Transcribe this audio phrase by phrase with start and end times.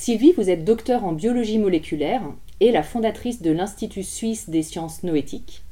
[0.00, 2.22] Sylvie, vous êtes docteur en biologie moléculaire
[2.60, 5.62] et la fondatrice de l'Institut suisse des sciences noétiques.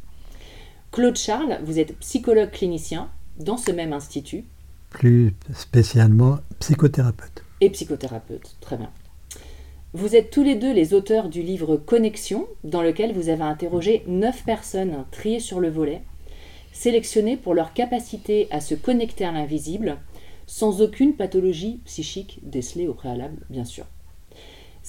[0.92, 4.44] Claude Charles, vous êtes psychologue clinicien dans ce même institut.
[4.90, 7.42] Plus spécialement psychothérapeute.
[7.62, 8.90] Et psychothérapeute, très bien.
[9.94, 14.04] Vous êtes tous les deux les auteurs du livre Connexion, dans lequel vous avez interrogé
[14.08, 16.02] neuf personnes triées sur le volet,
[16.74, 19.96] sélectionnées pour leur capacité à se connecter à l'invisible,
[20.46, 23.86] sans aucune pathologie psychique décelée au préalable, bien sûr.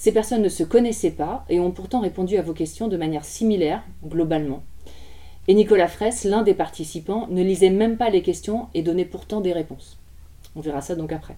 [0.00, 3.26] Ces personnes ne se connaissaient pas et ont pourtant répondu à vos questions de manière
[3.26, 4.62] similaire, globalement.
[5.46, 9.42] Et Nicolas Fraisse, l'un des participants, ne lisait même pas les questions et donnait pourtant
[9.42, 9.98] des réponses.
[10.56, 11.36] On verra ça donc après.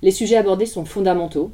[0.00, 1.50] Les sujets abordés sont fondamentaux.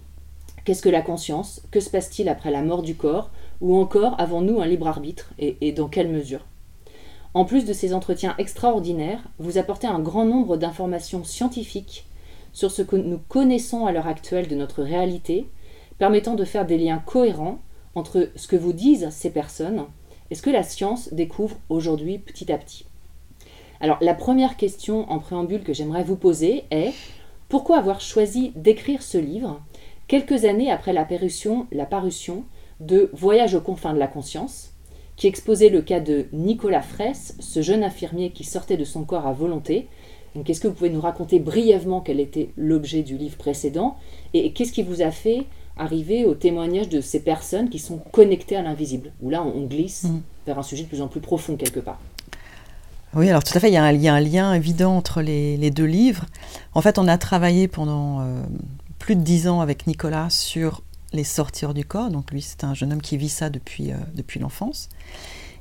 [0.64, 1.62] Qu'est-ce que la conscience?
[1.72, 3.30] Que se passe-t-il après la mort du corps?
[3.60, 5.32] Ou encore, avons-nous un libre arbitre?
[5.40, 6.46] Et, et dans quelle mesure?
[7.34, 12.06] En plus de ces entretiens extraordinaires, vous apportez un grand nombre d'informations scientifiques
[12.52, 15.48] sur ce que nous connaissons à l'heure actuelle de notre réalité,
[16.02, 17.60] permettant de faire des liens cohérents
[17.94, 19.84] entre ce que vous disent ces personnes
[20.32, 22.86] et ce que la science découvre aujourd'hui petit à petit.
[23.80, 26.92] Alors la première question en préambule que j'aimerais vous poser est
[27.48, 29.62] pourquoi avoir choisi d'écrire ce livre
[30.08, 32.42] quelques années après la parution, la parution
[32.80, 34.72] de Voyage aux confins de la conscience,
[35.14, 39.28] qui exposait le cas de Nicolas Fraisse, ce jeune infirmier qui sortait de son corps
[39.28, 39.86] à volonté.
[40.34, 43.96] Est-ce que vous pouvez nous raconter brièvement quel était l'objet du livre précédent
[44.34, 45.46] et qu'est-ce qui vous a fait
[45.76, 50.04] arriver au témoignage de ces personnes qui sont connectées à l'invisible, où là on glisse
[50.04, 50.20] Mm.
[50.46, 51.98] vers un sujet de plus en plus profond quelque part.
[53.14, 55.20] Oui, alors tout à fait, il y a un, y a un lien évident entre
[55.20, 56.24] les, les deux livres.
[56.74, 58.42] En fait, on a travaillé pendant euh,
[58.98, 62.08] plus de dix ans avec Nicolas sur les sorties hors du corps.
[62.10, 64.88] Donc lui, c'est un jeune homme qui vit ça depuis, euh, depuis l'enfance.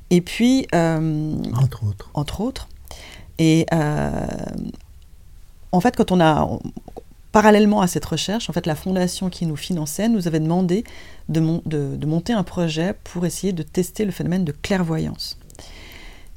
[0.08, 2.10] Et puis, euh, Entre autres.
[2.14, 2.68] entre autres.
[3.38, 4.26] Et euh,
[5.72, 6.60] en fait, quand on a, on-
[7.32, 10.84] parallèlement à cette recherche, en fait, la fondation qui nous finançait nous avait demandé
[11.28, 15.38] de, mon- de- de monter un projet pour essayer de tester le phénomène de clairvoyance.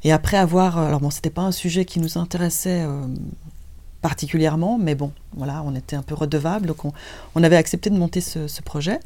[0.04, 3.02] Et après avoir, alors bon, c'était pas un sujet qui nous intéressait euh,
[4.02, 8.22] particulièrement, mais bon, voilà, on était un peu redevable, donc on, avait accepté de monter
[8.22, 9.00] ce, projet.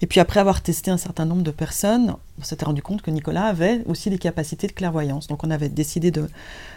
[0.00, 3.10] Et puis après avoir testé un certain nombre de personnes, on s'était rendu compte que
[3.10, 5.26] Nicolas avait aussi des capacités de clairvoyance.
[5.26, 6.30] Donc on avait décidé de,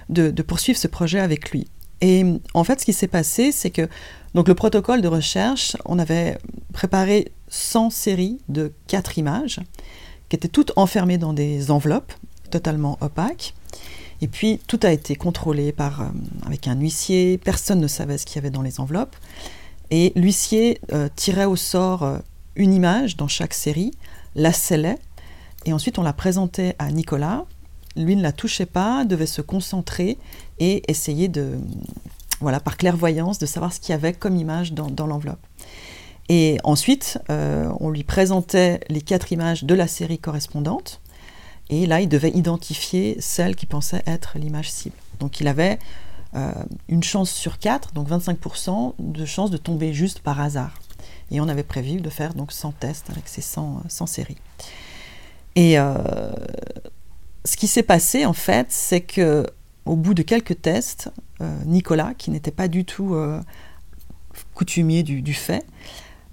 [0.10, 1.70] de, de poursuivre ce projet avec lui.
[2.02, 3.88] Et en fait, ce qui s'est passé, c'est que
[4.34, 6.38] donc le protocole de recherche, on avait
[6.74, 9.60] préparé 100 séries de 4 images
[10.30, 12.14] qui étaient toutes enfermées dans des enveloppes
[12.50, 13.54] totalement opaques.
[14.22, 16.06] Et puis tout a été contrôlé par, euh,
[16.46, 19.16] avec un huissier, personne ne savait ce qu'il y avait dans les enveloppes.
[19.90, 22.20] Et l'huissier euh, tirait au sort euh,
[22.56, 23.92] une image dans chaque série,
[24.36, 25.00] la scellait,
[25.66, 27.46] et ensuite on la présentait à Nicolas.
[27.98, 30.18] Lui ne la touchait pas, devait se concentrer
[30.60, 31.60] et essayer de,
[32.42, 35.40] voilà, par clairvoyance, de savoir ce qu'il y avait comme image dans, l'enveloppe.
[36.30, 41.02] Et ensuite, euh, on lui présentait les quatre images de la série correspondante.
[41.70, 44.96] Et là, il devait identifier celle qui pensait être l'image cible.
[45.20, 45.80] Donc il avait
[46.36, 46.52] euh,
[46.90, 50.80] une chance sur quatre, donc 25% de chance de tomber juste par hasard.
[51.32, 54.38] Et on avait prévu de faire donc 100 tests avec ces 100, 100 séries.
[55.56, 55.98] Et euh,
[57.46, 59.48] ce qui s'est passé, en fait, c'est que
[59.86, 61.12] au bout de quelques tests,
[61.42, 63.40] euh, Nicolas, qui n'était pas du tout euh,
[64.54, 65.66] coutumier du, du fait,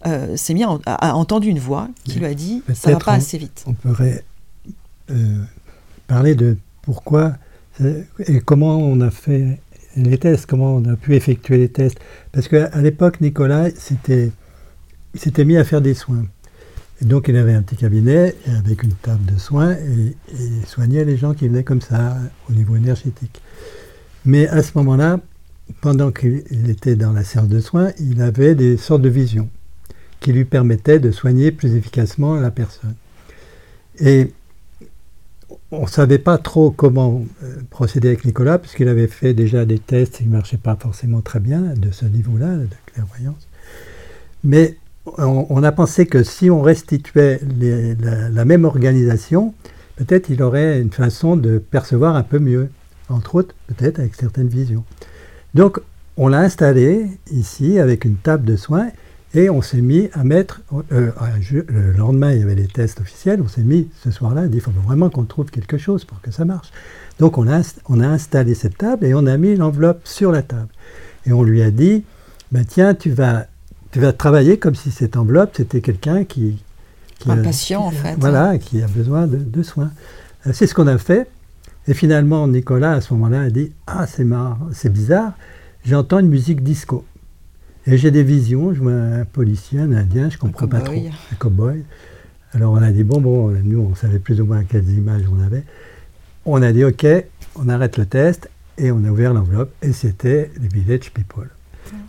[0.06, 3.12] euh, s'est mis à, a entendu une voix qui lui a dit ça va pas
[3.12, 3.64] assez vite.
[3.66, 4.24] On pourrait
[6.06, 7.34] parler de pourquoi
[7.80, 9.58] et comment on a fait
[9.96, 11.98] les tests, comment on a pu effectuer les tests.
[12.32, 14.30] Parce qu'à l'époque, Nicolas s'était
[15.44, 16.26] mis à faire des soins.
[17.02, 21.16] Donc il avait un petit cabinet avec une table de soins et, il soignait les
[21.16, 22.16] gens qui venaient comme ça
[22.50, 23.40] au niveau énergétique.
[24.24, 25.20] Mais à ce moment-là,
[25.80, 29.48] pendant qu'il était dans la séance de soins, il avait des sortes de visions
[30.20, 32.94] qui lui permettaient de soigner plus efficacement la personne.
[34.00, 34.32] Et
[35.70, 39.78] on ne savait pas trop comment euh, procéder avec Nicolas, puisqu'il avait fait déjà des
[39.78, 43.46] tests qui ne marchaient pas forcément très bien de ce niveau-là, de clairvoyance.
[44.44, 44.76] Mais
[45.18, 47.40] on, a pensé que si on restituait
[48.32, 49.54] la, même organisation,
[49.96, 52.68] peut-être il aurait une façon de percevoir un peu mieux,
[53.08, 54.84] entre autres peut-être avec certaines visions.
[55.54, 55.80] Donc
[56.16, 58.88] on l'a installé ici avec une table de soins
[59.34, 60.62] et on s'est mis à mettre,
[60.92, 61.10] euh,
[61.50, 64.70] le lendemain il y avait les tests officiels, on s'est mis ce soir-là, il faut
[64.70, 66.70] vraiment qu'on trouve quelque chose pour que ça marche.
[67.18, 70.42] Donc on a, on a installé cette table et on a mis l'enveloppe sur la
[70.42, 70.68] table.
[71.26, 72.04] Et on lui a dit,
[72.52, 73.46] ben tiens, tu vas
[73.92, 76.62] tu vas travailler comme si cette enveloppe, c'était quelqu'un qui,
[77.18, 77.30] qui...
[77.30, 78.16] Un patient, en fait.
[78.18, 79.90] Voilà, qui a besoin de, soins.
[80.46, 81.28] Euh, c'est ce qu'on a fait.
[81.86, 85.32] Et finalement, Nicolas, à ce moment-là, a dit Ah, c'est marrant, c'est bizarre,
[85.84, 87.04] j'entends une musique disco.
[87.86, 90.94] Et j'ai des visions, je vois un policier, un indien, je comprends pas trop.
[90.94, 91.82] Un cowboy.
[92.52, 95.42] Alors on a dit Bon, bon, nous, on savait plus ou moins quelles images on
[95.42, 95.64] avait.
[96.44, 97.06] On a dit Ok,
[97.56, 101.48] on arrête le test, et on a ouvert l'enveloppe, et c'était les Village People.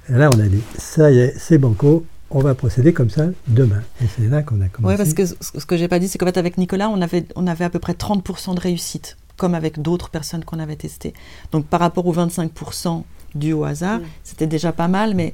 [0.10, 3.28] Et là, on a dit, ça y est, c'est banco, on va procéder comme ça
[3.48, 3.82] demain.
[4.02, 4.94] Et c'est là qu'on a commencé.
[4.94, 7.26] Oui, parce que ce que j'ai pas dit, c'est qu'en fait, avec Nicolas, on avait,
[7.36, 11.14] on avait à peu près 30% de réussite, comme avec d'autres personnes qu'on avait testées.
[11.52, 13.04] Donc par rapport aux 25%
[13.36, 15.34] dû au hasard, c'était déjà pas mal, mais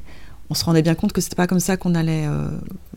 [0.49, 2.49] on se rendait bien compte que c'était pas comme ça qu'on allait euh,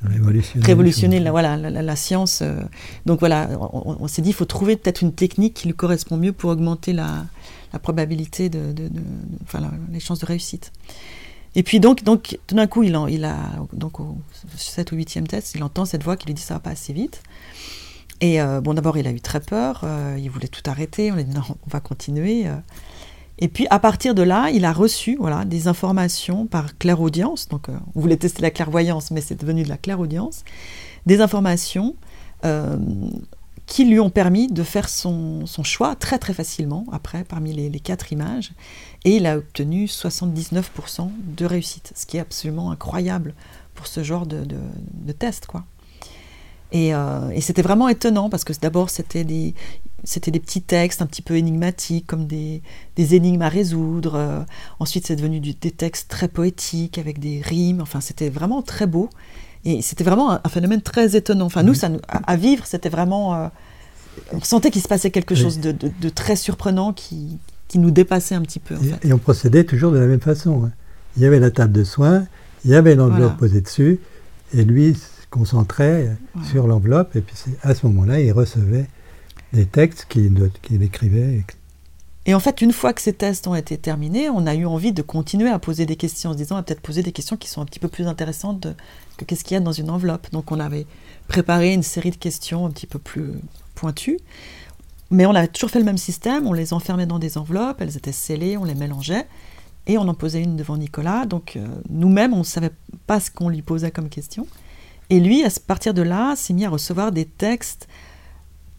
[0.02, 2.40] révolutionner, la, voilà, la, science.
[2.42, 2.60] Euh.
[3.06, 6.32] donc voilà, on, s'est dit, il faut trouver peut-être une technique qui lui correspond mieux
[6.32, 7.24] pour augmenter la,
[7.82, 9.00] probabilité de, de, de
[9.44, 9.60] enfin,
[9.92, 10.72] les chances de réussite.
[11.58, 13.36] Et puis donc, donc tout d'un coup, il, il a,
[13.72, 14.16] donc au
[14.56, 16.92] 7 ou 8e test, il entend cette voix qui lui dit ça va pas assez
[16.92, 17.20] vite.
[18.20, 21.16] Et euh, bon, d'abord, il a eu très peur, euh, il voulait tout arrêter, on
[21.16, 22.46] a dit non, on va continuer.
[22.46, 22.54] Euh.
[23.40, 27.66] Et puis à partir de là, il a reçu voilà, des informations par clairaudience, donc
[27.96, 30.44] on voulait tester la clairvoyance, mais c'est devenu de la clairaudience,
[31.06, 31.96] des informations
[33.66, 38.12] qui lui ont permis de faire son, choix très très facilement après parmi les quatre
[38.12, 38.52] images
[39.04, 43.34] et il a obtenu 79% de réussite, ce qui est absolument incroyable
[43.74, 45.64] pour ce genre de, de, test quoi.
[46.72, 49.54] Et, euh, et c'était vraiment étonnant parce que d'abord c'était des,
[50.04, 52.62] c'était des petits textes un petit peu énigmatiques, comme des,
[52.96, 54.14] des énigmes à résoudre.
[54.14, 54.40] Euh,
[54.78, 57.80] ensuite, c'est devenu des textes très poétiques avec des rimes.
[57.80, 59.10] Enfin, c'était vraiment très beau.
[59.64, 61.46] Et c'était vraiment un, phénomène très étonnant.
[61.46, 63.34] Enfin, nous, ça, à, vivre, c'était vraiment.
[63.34, 63.48] Euh,
[64.32, 68.34] on sentait qu'il se passait quelque chose de, de, très surprenant qui, qui, nous dépassait
[68.34, 68.74] un petit peu.
[69.02, 70.64] et, on procédait toujours de la même façon.
[70.64, 70.70] Hein.
[71.16, 72.26] Il y avait la table de soins,
[72.64, 74.00] il y avait l'enveloppe posée dessus,
[74.54, 76.16] et lui se concentrait
[76.50, 78.86] sur l'enveloppe, et puis à ce moment-là, il recevait
[79.52, 81.44] des textes qu'il écrivait.
[82.26, 84.92] Et en fait, une fois que ces tests ont été terminés, on a eu envie
[84.92, 87.36] de continuer à poser des questions, en se disant, on va peut-être poser des questions
[87.36, 88.66] qui sont un petit peu plus intéressantes
[89.16, 90.30] que qu'est-ce qu'il y a dans une enveloppe.
[90.30, 90.86] Donc on avait
[91.26, 93.32] préparé une série de questions un petit peu plus
[93.74, 94.18] pointues.
[95.10, 97.96] Mais on avait toujours fait le même système, on les enfermait dans des enveloppes, elles
[97.96, 99.26] étaient scellées, on les mélangeait,
[99.86, 101.24] et on en posait une devant Nicolas.
[101.24, 102.72] Donc euh, nous-mêmes, on ne savait
[103.06, 104.46] pas ce qu'on lui posait comme question.
[105.10, 107.88] Et lui, à partir de là, s'est mis à recevoir des textes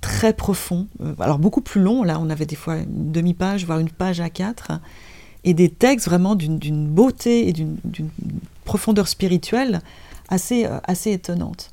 [0.02, 3.80] très profonds, euh, alors beaucoup plus longs, là on avait des fois une demi-page, voire
[3.80, 4.72] une page à quatre,
[5.44, 7.78] et des textes vraiment d'une beauté et d'une
[8.64, 9.82] profondeur spirituelle
[10.30, 11.72] assez, euh, assez étonnante.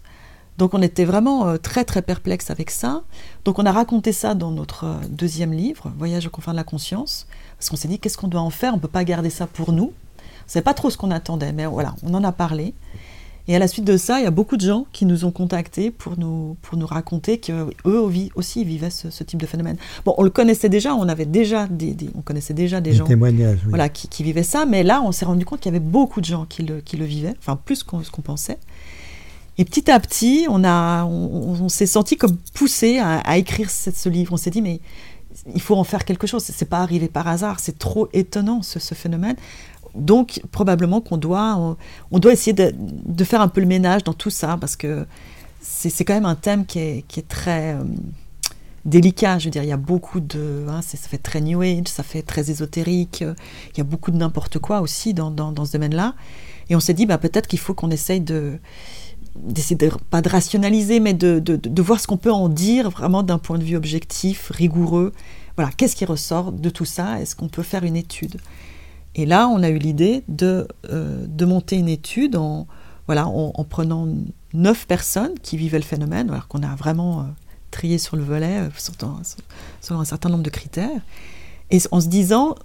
[0.59, 3.03] Donc on était vraiment euh, très très perplexe avec ça.
[3.45, 6.65] Donc on a raconté ça dans notre euh, deuxième livre, Voyage au confins de la
[6.65, 7.27] conscience,
[7.59, 9.47] parce qu'on s'est dit qu'est-ce qu'on doit en faire, on ne peut pas garder ça
[9.47, 9.93] pour nous.
[10.17, 12.75] On ne savait pas trop ce qu'on attendait, mais voilà, on en a parlé.
[13.49, 15.31] Et à la suite de ça, il y a beaucoup de gens qui nous ont
[15.31, 17.71] contactés pour nous, pour nous raconter qu'eux
[18.35, 19.77] aussi vivaient ce, type de phénomène.
[20.05, 23.61] Bon, on le connaissait déjà, on avait déjà des, on connaissait déjà des, gens témoignages,
[23.69, 26.27] voilà, qui, vivaient ça, mais là, on s'est rendu compte qu'il y avait beaucoup de
[26.27, 28.59] gens qui le, qui le vivaient, enfin plus qu'on ce qu'on pensait.
[29.59, 34.35] Et petit à petit, on, on, s'est senti comme poussé à, écrire ce, livre.
[34.35, 34.81] On s'est dit, mais
[35.55, 36.43] il faut en faire quelque chose.
[36.45, 37.59] C'est pas arrivé par hasard.
[37.59, 39.37] C'est trop étonnant ce, phénomène.
[39.95, 41.77] Donc probablement qu'on doit,
[42.11, 45.07] on, doit essayer de, faire un peu le ménage dans tout ça parce que
[45.63, 47.85] c'est quand même un thème qui est, qui est très euh,
[48.85, 49.39] délicat.
[49.39, 52.03] Je veux dire, il y a beaucoup de, hein, ça fait très new age, ça
[52.03, 53.23] fait très ésotérique.
[53.23, 56.15] Il y a beaucoup de n'importe quoi aussi dans, dans, dans ce domaine-là.
[56.69, 58.59] Et on s'est dit, bah, peut-être qu'il faut qu'on essaye de,
[59.43, 63.23] d'essayer pas de rationaliser, mais de, de, de voir ce qu'on peut en dire vraiment
[63.23, 65.13] d'un point de vue objectif, rigoureux.
[65.57, 67.21] Voilà, qu'est-ce qui ressort de tout ça?
[67.21, 68.37] Est-ce qu'on peut faire une étude?
[69.15, 72.67] Et là, on a eu l'idée de, euh, de monter une étude en,
[73.07, 74.07] voilà, en, prenant
[74.53, 77.25] neuf personnes qui vivaient le phénomène, alors qu'on a vraiment euh,
[77.71, 78.69] trié sur le volet euh,
[79.81, 81.01] selon un certain nombre de critères,
[81.71, 82.57] et en se disant,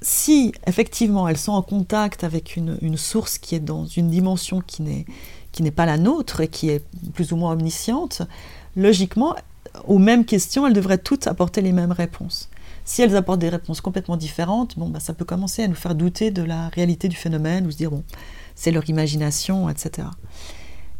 [0.00, 4.60] si effectivement elles sont en contact avec une, une source qui est dans une dimension
[4.60, 5.04] qui n'est
[5.52, 6.82] qui n'est pas la nôtre et qui est
[7.14, 8.22] plus ou moins omnisciente,
[8.76, 9.36] logiquement,
[9.86, 12.48] aux mêmes questions, elles devraient toutes apporter les mêmes réponses.
[12.84, 15.94] Si elles apportent des réponses complètement différentes, bon, bah, ça peut commencer à nous faire
[15.94, 18.02] douter de la réalité du phénomène, ou se dire, bon,
[18.54, 20.08] c'est leur imagination, etc.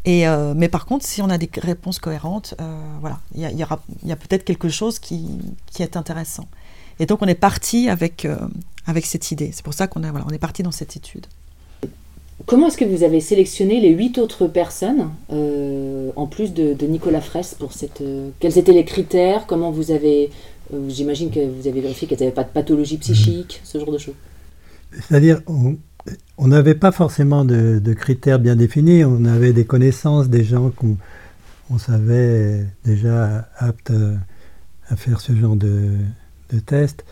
[0.04, 3.44] Et, euh, mais par contre, si on a des réponses cohérentes, euh, voilà, il y,
[3.44, 3.64] y,
[4.04, 6.48] y, a peut-être quelque chose qui, qui, est intéressant.
[6.98, 8.36] Et donc on est parti avec, euh,
[8.86, 9.50] avec cette idée.
[9.52, 11.26] C'est pour ça qu'on voilà, est parti dans cette étude.
[12.46, 17.20] Comment est-ce que vous avez sélectionné les huit autres personnes, euh, en plus de, Nicolas
[17.20, 18.00] Fraisse, pour cette...
[18.00, 19.46] Euh, quels étaient les critères?
[19.46, 20.30] Comment vous avez...
[20.72, 23.98] Euh, j'imagine que vous avez vérifié qu'elles n'avaient pas de pathologie psychique, ce genre de
[23.98, 24.14] choses.
[24.92, 30.70] C'est-à-dire, on n'avait pas forcément de, critères bien définis, on avait des connaissances des gens
[30.70, 30.96] qu'on
[31.70, 33.92] on savait déjà aptes
[34.88, 35.96] à, faire ce genre de,
[36.52, 37.04] de test.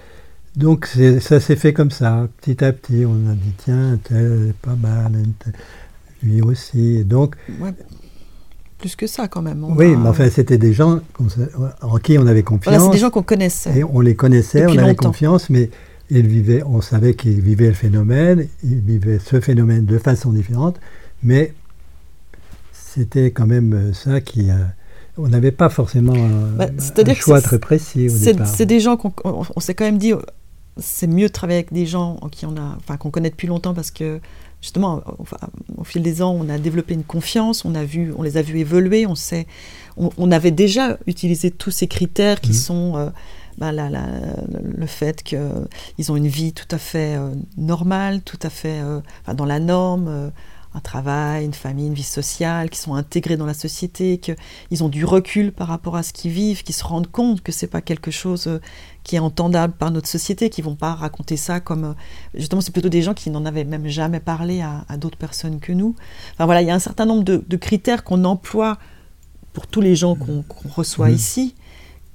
[0.57, 0.87] Donc
[1.21, 3.04] ça s'est fait comme ça, petit à petit.
[3.07, 5.12] On a dit tiens, tel est pas mal,
[6.23, 7.04] lui aussi.
[7.04, 7.37] donc
[8.78, 9.62] plus que ça quand même.
[9.76, 11.00] oui, mais enfin c'était des gens
[11.83, 12.75] en qui on avait confiance.
[12.75, 13.78] Voilà, c'est des gens qu'on connaissait.
[13.78, 15.71] Et on les connaissait, on avait confiance, mais
[16.09, 20.80] ils vivaient, on savait qu'ils vivaient le phénomène, ils vivaient ce phénomène de façon différente,
[21.23, 21.54] mais
[22.73, 24.49] c'était quand même ça qui
[25.16, 26.69] on n'avait pas forcément un, bah,
[27.07, 28.47] un choix très précis au départ.
[28.47, 30.14] C'est des gens qu'on on s'est quand même dit,
[30.77, 33.75] c'est mieux de travailler avec des gens qui on a, enfin, qu'on connaît depuis longtemps
[33.75, 34.21] parce que
[34.61, 35.03] justement,
[35.77, 38.43] au, fil des ans, on a développé une confiance, on, a vu, on les a
[38.43, 39.47] vus évoluer, on, sait,
[39.97, 42.55] on, avait déjà utilisé tous ces critères qui mmh.
[42.55, 43.11] sont euh,
[43.59, 48.81] bah, le fait qu'ils ont une vie tout à fait euh, normale, tout à fait
[48.81, 49.00] euh,
[49.35, 50.33] dans la norme
[50.73, 54.89] un travail, une famille, une vie sociale, qui sont intégrés dans la société, qu'ils ont
[54.89, 57.81] du recul par rapport à ce qu'ils vivent, qu'ils se rendent compte que c'est pas
[57.81, 58.61] quelque chose
[59.04, 61.92] qui est entendable par notre société, qui vont pas raconter ça comme euh,
[62.35, 65.73] justement c'est plutôt des gens qui n'en avaient même jamais parlé à, d'autres personnes que
[65.73, 65.95] nous.
[66.35, 68.78] Enfin voilà, il y a un certain nombre de, critères qu'on emploie
[69.52, 71.14] pour tous les gens qu'on reçoit mmh.
[71.14, 71.54] ici.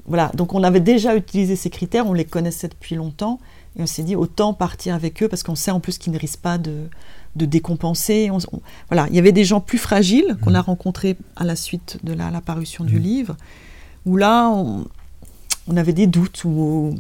[0.08, 3.39] Voilà, donc on avait déjà utilisé ces critères, on les connaissait depuis longtemps,
[3.77, 6.20] et on s'est dit autant partir avec eux parce qu'on sait en plus qu'ils ne
[6.20, 6.88] risquent pas de,
[7.36, 8.30] de décompenser.
[8.89, 10.65] voilà, il y avait des gens plus fragiles qu'on a mmh.
[10.65, 13.04] rencontrés à la suite de la, parution du mmh.
[13.04, 13.38] livre,
[14.06, 14.86] où là, on,
[15.77, 16.95] avait des doutes ou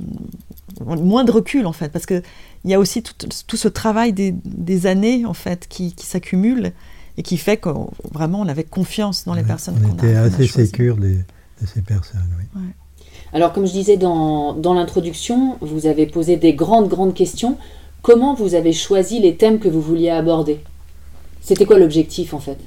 [0.85, 2.21] moins de recul en fait, parce que
[2.63, 6.71] il y a aussi tout, ce travail des, années en fait qui, s'accumule
[7.17, 7.69] et qui fait que
[8.11, 11.17] vraiment on avait confiance dans les personnes qu'on a On était assez sécure de,
[11.65, 12.61] ces personnes, oui.
[13.33, 17.57] Alors, comme je disais dans, dans l'introduction, vous avez posé des grandes, grandes questions.
[18.01, 20.61] Comment vous avez choisi les thèmes que vous vouliez aborder?
[21.41, 22.57] C'était quoi l'objectif en fait?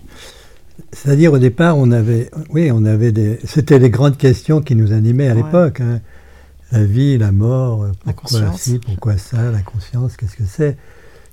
[0.92, 4.92] C'est-à-dire au départ, on avait, oui, on avait des, c'était les grandes questions qui nous
[4.92, 5.80] animaient à l'époque.
[5.80, 6.00] Hein.
[6.70, 10.76] La vie, la mort, pourquoi ci, pourquoi ça, la conscience, qu'est-ce que c'est?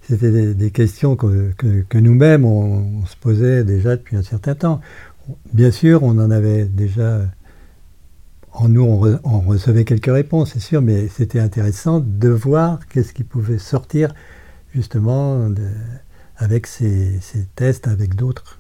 [0.08, 4.80] C'était des, questions que, que, nous-mêmes on, se posait déjà depuis un certain temps.
[5.52, 7.22] Bien sûr, on en avait déjà
[8.54, 8.84] en nous,
[9.24, 14.14] on, recevait quelques réponses, c'est sûr, mais c'était intéressant de voir qu'est-ce qui pouvait sortir
[14.74, 15.50] justement
[16.38, 17.20] avec ces,
[17.56, 18.60] tests, avec d'autres.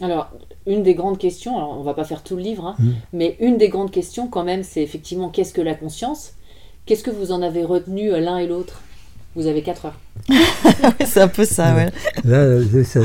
[0.00, 0.30] Alors,
[0.66, 2.90] une des grandes questions, alors on va pas faire tout le livre, hein, mmh.
[3.12, 6.32] mais une des grandes questions quand même, c'est effectivement qu'est-ce que la conscience?
[6.86, 8.80] Qu'est-ce que vous en avez retenu euh, l'un et l'autre?
[9.36, 10.00] Vous avez quatre heures.
[11.04, 11.90] c'est un peu ça, ouais.
[12.24, 13.00] Là, c'est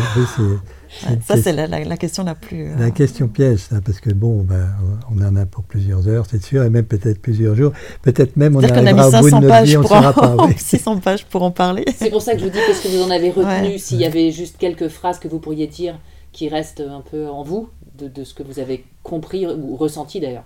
[1.24, 2.70] ça, c'est la, question la plus.
[2.80, 4.70] La euh, question piège, ça, parce que bon, ben,
[5.12, 7.74] on en a pour plusieurs heures, c'est sûr, et même peut-être plusieurs jours.
[8.02, 10.38] Peut-être même on arrivera au bout de notre vie, on ne saura pas.
[10.58, 11.86] 600 pages pour en parler.
[11.96, 14.06] C'est pour ça que je vous dis, qu'est-ce que vous en avez retenu S'il y
[14.06, 16.00] avait juste quelques phrases que vous pourriez dire
[16.36, 20.44] qui restent un peu en vous, de, ce que vous avez compris ou ressenti d'ailleurs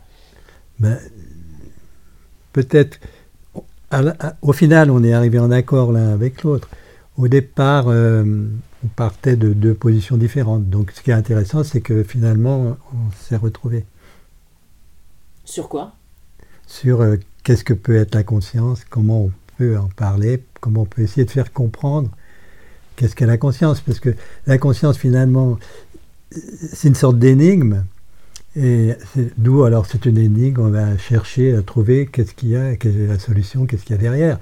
[0.77, 0.99] ben,
[2.53, 2.99] Peut-être.
[4.43, 6.69] Au final, on est arrivé en accord l'un avec l'autre.
[7.17, 8.23] Au départ, euh,
[8.83, 10.69] on partait de deux positions différentes.
[10.69, 13.87] Donc ce qui est intéressant, c'est que finalement, on s'est retrouvés.
[15.43, 15.93] Sur quoi?
[16.67, 20.85] Sur euh, qu'est-ce que peut être la conscience, comment on peut en parler, comment on
[20.85, 22.11] peut essayer de faire comprendre
[22.99, 23.79] qu'est-ce qu'est la conscience?
[23.79, 24.13] Parce que
[24.45, 25.57] la conscience, finalement,
[26.73, 27.85] c'est une sorte d'énigme.
[28.57, 28.95] Et
[29.37, 32.99] d'où alors c'est une énigme, on va chercher à trouver qu'est-ce qu'il y a, quelle
[32.99, 34.37] est la solution, qu'est-ce qu'il y a derrière.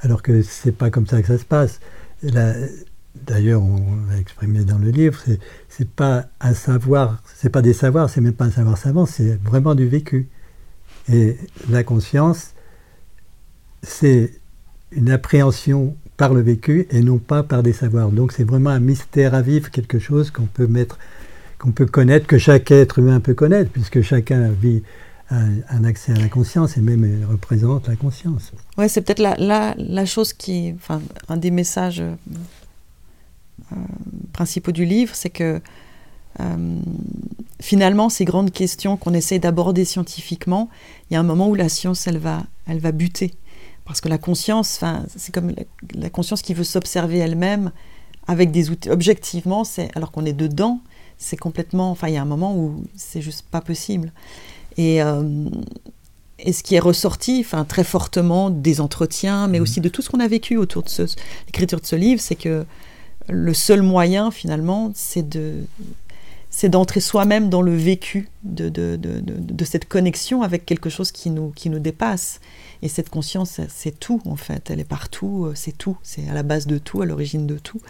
[0.00, 1.80] Alors que c'est pas comme ça que ça se passe.
[2.22, 5.22] D'ailleurs on l'a exprimé dans le livre,
[5.68, 9.40] c'est pas un savoir, c'est pas des savoirs, c'est même pas un savoir savant, c'est
[9.42, 10.28] vraiment du vécu.
[11.10, 11.38] Et
[11.70, 12.52] la conscience,
[13.82, 14.32] c'est
[14.90, 18.12] une appréhension par le vécu et non pas par des savoirs.
[18.12, 20.96] Donc c'est vraiment un mystère à vivre, quelque chose qu'on peut mettre,
[21.58, 24.84] qu'on peut connaître, que chaque être humain peut connaître, puisque chacun vit
[25.30, 28.52] un, accès à la conscience et même représente la conscience.
[28.78, 32.14] Ouais, c'est peut-être la, la, chose qui, enfin, un des messages euh,
[34.32, 35.60] principaux du livre, c'est que
[36.38, 36.80] euh,
[37.60, 40.70] finalement, ces grandes questions qu'on essaie d'aborder scientifiquement,
[41.10, 43.34] il y a un moment où la science, elle va, elle va buter.
[43.84, 44.80] Parce que la conscience,
[45.16, 47.72] c'est comme la, la, conscience qui veut s'observer elle-même
[48.26, 48.90] avec des outils.
[48.90, 50.80] Objectivement, c'est alors qu'on est dedans,
[51.18, 51.90] c'est complètement.
[51.90, 54.12] Enfin, il y a un moment où c'est juste pas possible.
[54.76, 55.48] Et, euh,
[56.38, 59.62] et ce qui est ressorti, enfin, très fortement des entretiens, mais mmh.
[59.62, 61.06] aussi de tout ce qu'on a vécu autour de
[61.46, 62.64] l'écriture de ce livre, c'est que
[63.28, 65.64] le seul moyen, finalement, c'est de
[66.54, 71.10] c'est d'entrer soi-même dans le vécu de, de, de, de, cette connexion avec quelque chose
[71.10, 72.40] qui nous, qui nous dépasse.
[72.82, 76.34] Et cette conscience, c'est tout en fait, elle est partout, euh, c'est tout, c'est à
[76.34, 77.80] la base de tout, à l'origine de tout.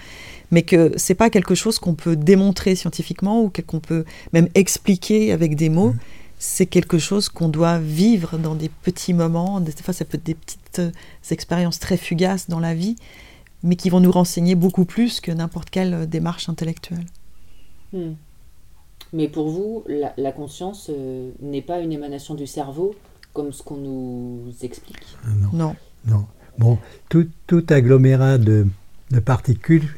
[0.50, 5.32] Mais que c'est pas quelque chose qu'on peut démontrer scientifiquement ou qu'on peut même expliquer
[5.32, 5.92] avec des mots.
[5.92, 5.98] Mmh.
[6.38, 9.60] C'est quelque chose qu'on doit vivre dans des petits moments.
[9.60, 10.90] Des fois, ça peut être des petites euh,
[11.30, 12.96] expériences très fugaces dans la vie,
[13.62, 17.06] mais qui vont nous renseigner beaucoup plus que n'importe quelle euh, démarche intellectuelle.
[17.94, 18.10] Mmh.
[19.14, 22.94] Mais pour vous, la, la conscience euh, n'est pas une émanation du cerveau
[23.32, 25.48] comme ce qu'on nous explique non.
[25.52, 25.76] non.
[26.06, 26.26] non.
[26.58, 28.66] Bon, tout, tout agglomérat de,
[29.10, 29.88] de, particules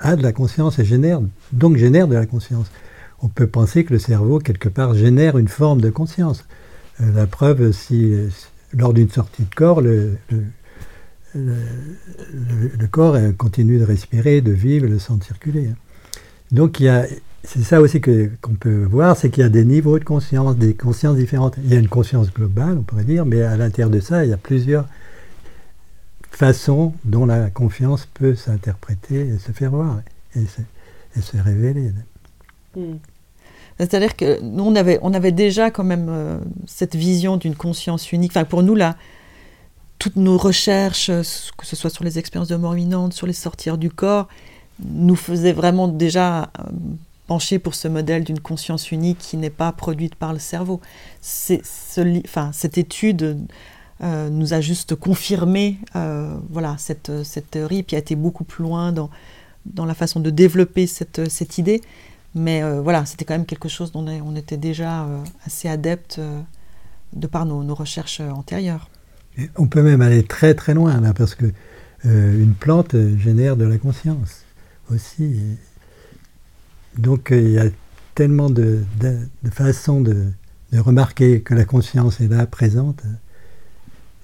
[0.00, 1.20] a de la conscience et génère,
[1.52, 2.66] donc génère de la conscience.
[3.22, 6.44] On peut penser que le cerveau, quelque part, génère une forme de conscience.
[7.00, 8.14] Euh, la preuve, si,
[8.72, 10.44] lors d'une sortie de corps, le, le,
[11.34, 15.70] le, le corps continue de respirer, de vivre, de sang circuler.
[16.50, 17.06] Donc il y a,
[17.44, 20.56] c'est ça aussi que, qu'on peut voir, c'est qu'il y a des niveaux de conscience,
[20.56, 21.56] des consciences différentes.
[21.62, 24.30] Il y a une conscience globale, on pourrait dire, mais à l'intérieur de ça, il
[24.30, 24.86] y a plusieurs
[26.30, 30.00] façons dont la confiance peut s'interpréter et se faire voir
[30.34, 30.40] et
[31.20, 31.92] se, révéler.
[32.76, 32.94] Mm.
[33.78, 38.10] C'est-à-dire que nous, on avait, on avait déjà quand même euh, cette vision d'une conscience
[38.12, 38.32] unique.
[38.32, 38.96] Enfin, pour nous, là,
[39.98, 43.78] toutes nos recherches, que ce soit sur les expériences de mort imminente, sur les sortir
[43.78, 44.28] du corps,
[44.84, 46.62] nous faisaient vraiment déjà euh,
[47.26, 50.80] pencher pour ce modèle d'une conscience unique qui n'est pas produite par le cerveau.
[51.22, 51.54] Ce,
[52.24, 53.38] enfin, cette étude
[54.02, 58.62] euh, nous a juste confirmé euh, voilà, cette, cette, théorie, puis a été beaucoup plus
[58.62, 59.10] loin dans,
[59.66, 61.80] dans la façon de développer cette, cette idée.
[62.34, 65.06] Mais euh, voilà, c'était quand même quelque chose dont on était déjà
[65.46, 66.20] assez adepte
[67.12, 68.90] de par nos, recherches antérieures.
[69.56, 71.46] On peut même aller très très loin parce que
[72.04, 74.42] une plante génère de la conscience
[74.92, 75.36] aussi.
[76.98, 77.66] Donc il y a
[78.14, 78.80] tellement de,
[79.50, 80.26] façons de,
[80.72, 83.02] remarquer que la conscience est là, présente.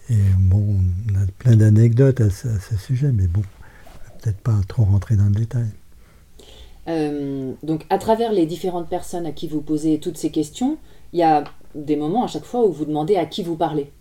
[0.09, 0.77] Et bon,
[1.09, 3.43] on a plein d'anecdotes à, à, ce sujet, mais bon,
[4.21, 5.69] peut-être pas trop rentrer dans le détail.
[6.89, 10.79] Euh, donc à travers les différentes personnes à qui vous posez toutes ces questions,
[11.13, 13.93] il y a des moments à chaque fois où vous demandez à qui vous parlez.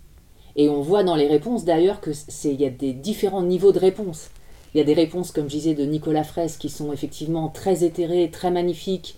[0.56, 4.30] Et on voit dans les réponses d'ailleurs qu'il y a des différents niveaux de réponses.
[4.74, 7.84] Il y a des réponses, comme je disais, de Nicolas Fraisse qui sont effectivement très
[7.84, 9.16] éthérées, très magnifiques,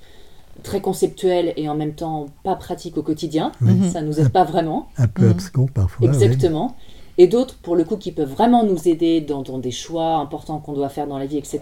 [0.62, 3.52] très conceptuelles et en même temps pas pratiques au quotidien.
[3.60, 3.90] Oui.
[3.90, 4.88] Ça nous aide un, pas vraiment.
[4.96, 6.06] Un peu abscons parfois.
[6.06, 6.76] Exactement.
[6.78, 7.24] Oui.
[7.24, 10.58] Et d'autres, pour le coup, qui peuvent vraiment nous aider dans, dans des choix importants
[10.58, 11.60] qu'on doit faire dans la vie, etc.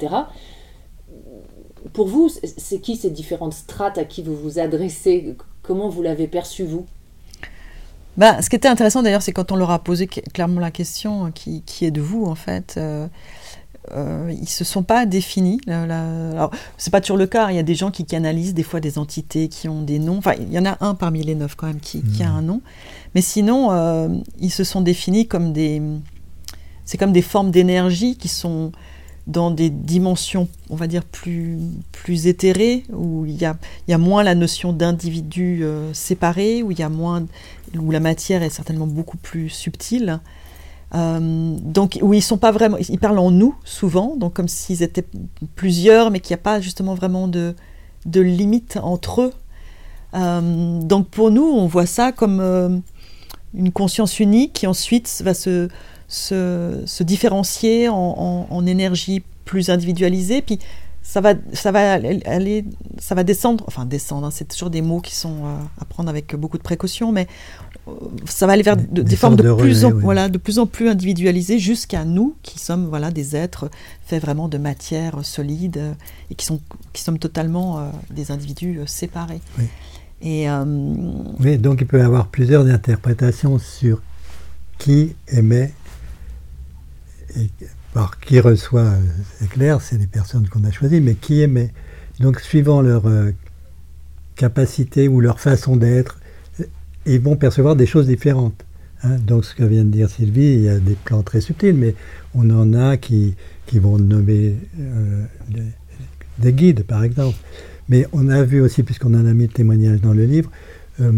[1.92, 5.34] Pour vous, c'est qui ces différentes strates à qui vous vous adressez?
[5.62, 6.86] Comment vous l'avez perçu, vous?
[8.16, 11.30] Bah, ce qui était intéressant d'ailleurs, c'est quand on leur a posé clairement la question
[11.32, 12.74] qui, qui est de vous en fait.
[12.76, 13.06] Euh,
[13.94, 15.60] euh, ils se sont pas définis.
[15.66, 16.30] Là, là.
[16.32, 17.50] Alors, c'est pas toujours le cas.
[17.50, 20.18] Il y a des gens qui canalisent des fois des entités qui ont des noms.
[20.18, 22.12] Enfin, il y en a un parmi les neuf quand même qui, mmh.
[22.12, 22.60] qui a un nom.
[23.14, 25.82] Mais sinon, euh, ils se sont définis comme des.
[26.84, 28.72] C'est comme des formes d'énergie qui sont
[29.26, 31.58] dans des dimensions, on va dire, plus,
[31.92, 36.62] plus éthérées, où il y a, il y a moins la notion d'individu euh, séparé,
[36.62, 37.24] où il y a moins,
[37.78, 40.20] où la matière est certainement beaucoup plus subtile.
[40.94, 44.82] Euh, donc, où ils sont pas vraiment, ils parlent en nous souvent, donc comme s'ils
[44.82, 45.06] étaient
[45.54, 47.54] plusieurs, mais qu'il n'y a pas justement vraiment de,
[48.06, 49.32] de limite entre eux.
[50.14, 52.76] Euh, donc pour nous, on voit ça comme euh,
[53.54, 55.68] une conscience unique qui ensuite va se,
[56.08, 60.42] se, différencier en, en, énergie plus individualisée.
[60.42, 60.58] Puis
[61.02, 62.64] ça va, ça va aller,
[62.98, 65.44] ça va descendre, enfin descendre, hein, c'est toujours des mots qui sont
[65.80, 67.28] à prendre avec beaucoup de précaution, mais
[68.26, 70.00] ça va aller vers de- des, formes de, plus, en, oui.
[70.02, 73.70] voilà, de plus en plus individualisées jusqu'à nous qui sommes voilà, des êtres
[74.06, 75.94] faits vraiment de matière solide
[76.30, 76.60] et qui, sont,
[76.92, 79.40] qui sommes totalement euh, des individus euh, séparés.
[79.58, 79.64] Oui.
[80.22, 80.64] Et euh,
[81.40, 84.02] Oui, donc il peut y avoir plusieurs interprétations sur
[84.78, 85.72] qui émet
[87.36, 87.48] et
[87.92, 88.92] par qui reçoit,
[89.38, 91.72] c'est clair, c'est les personnes qu'on a choisies, mais qui émet.
[92.20, 93.32] Donc suivant leur euh,
[94.36, 96.19] capacité ou leur façon d'être,
[97.14, 98.64] ils vont percevoir des choses différentes.
[99.02, 99.16] hein.
[99.26, 101.94] Donc ce que vient de dire Sylvie, il y a des plans très subtils, mais
[102.34, 103.34] on en a qui,
[103.66, 105.62] qui vont nommer euh, des,
[106.38, 107.36] des guides, par exemple.
[107.88, 110.50] Mais on a vu aussi, puisqu'on en a mis le témoignage dans le livre,
[111.00, 111.12] euh,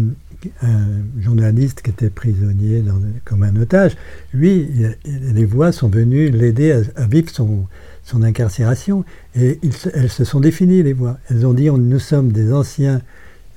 [0.61, 0.87] un
[1.21, 3.95] journaliste qui était prisonnier dans- comme un otage,
[4.33, 7.65] lui, il- il- les voix sont venues l'aider à, à vivre son,
[8.03, 9.05] son incarcération.
[9.35, 11.17] Et ils elles se sont définies, les voix.
[11.29, 13.01] Elles ont dit, on- nous sommes des anciens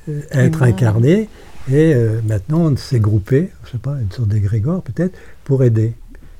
[0.09, 1.29] euh, êtres incarnés,
[1.69, 5.95] et euh, maintenant on s'est groupé, je sais pas, une sorte d'égrégore peut-être, pour aider.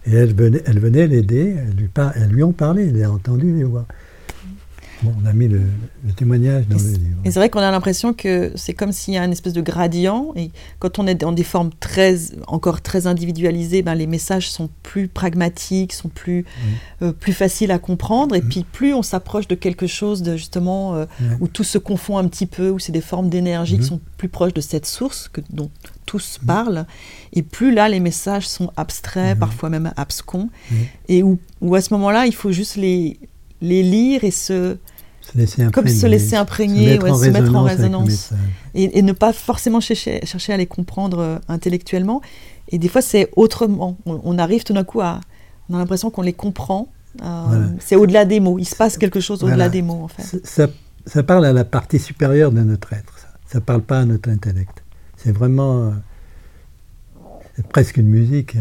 [0.07, 3.87] Et elles venaient l'aider, elles lui, elles lui ont parlé, elle a entendu les voix.
[5.03, 5.61] Bon, on a mis le,
[6.07, 7.19] le témoignage dans Et le livre.
[7.25, 9.61] Et c'est vrai qu'on a l'impression que c'est comme s'il y a une espèce de
[9.61, 10.33] gradient.
[10.37, 14.71] Et quand on est dans des formes très, encore très individualisées, ben, les messages sont
[14.83, 16.45] plus pragmatiques, sont plus,
[17.03, 18.35] euh, plus faciles à comprendre.
[18.35, 21.05] Et puis plus on s'approche de quelque chose de justement euh,
[21.41, 23.87] où tout se confond un petit peu, où c'est des formes d'énergie qui Mhm.
[23.89, 25.71] sont plus proches de cette source que, dont
[26.07, 26.87] tous parlent.
[27.33, 30.49] Et plus là, les messages sont abstraits, parfois même abscons.
[31.09, 33.19] Et où, où à ce moment-là, il faut juste les,
[33.61, 34.77] les lire et se
[35.21, 38.31] Se laisser Comme se imprégner, laisser imprégner, mettre ouais, en se mettre en résonance
[38.75, 42.21] et, et ne pas forcément chercher, chercher à les comprendre euh, intellectuellement.
[42.69, 43.97] Et des fois, c'est autrement.
[44.07, 45.21] On, on arrive tout d'un coup à.
[45.69, 46.89] On a l'impression qu'on les comprend.
[47.23, 47.67] euh, Voilà.
[47.81, 48.59] C'est au-delà des mots.
[48.59, 49.69] Il se passe quelque chose au-delà Voilà.
[49.71, 50.23] des mots, en fait.
[50.23, 50.69] Ça, ça-
[51.07, 53.15] ça parle à la partie supérieure de notre être.
[53.47, 54.83] Ça ne parle pas à notre intellect.
[55.17, 55.91] C'est vraiment euh,
[57.57, 58.57] c'est presque une musique.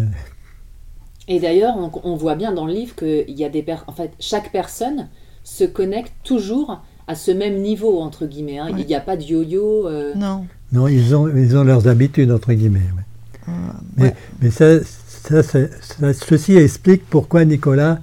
[1.28, 3.92] Et d'ailleurs, on, on voit bien dans le livre qu'il y a des per- en
[3.94, 5.08] fait, chaque personne
[5.44, 8.60] se connecte toujours à ce même niveau entre guillemets.
[8.60, 8.72] hein.
[8.74, 8.82] Ouais.
[8.82, 9.88] Il n'y a pas de yo-yo.
[9.88, 10.46] euh, Non.
[10.72, 12.80] Non, ils ont, ils ont leurs habitudes, entre guillemets.
[12.80, 13.50] ouais.
[13.50, 13.52] Euh,
[13.98, 14.16] Mais, ouais.
[14.42, 18.00] mais ça, ça, ça- ça- ceci explique pourquoi Nicolas,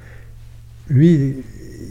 [0.89, 1.37] lui,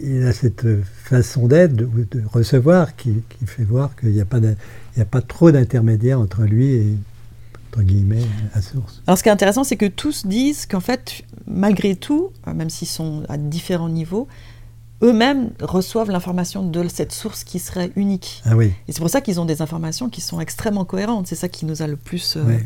[0.03, 0.65] il a cette
[1.03, 4.55] façon d'être, de, de recevoir, qui, qui fait voir qu'il n'y a, pas d'in-
[4.95, 6.87] il y a pas trop d'intermédiaire entre lui et,
[7.73, 9.01] entre guillemets, la source.
[9.07, 12.87] Alors, ce qui est intéressant, c'est que tous disent qu'en fait, malgré tout, même s'ils
[12.87, 14.27] sont à différents niveaux,
[15.03, 18.41] eux-mêmes reçoivent l'information de cette source qui serait unique.
[18.45, 21.27] Ah oui, Et c'est pour ça qu'ils ont des informations qui sont extrêmement cohérentes.
[21.27, 22.57] C'est ça qui nous a le plus euh,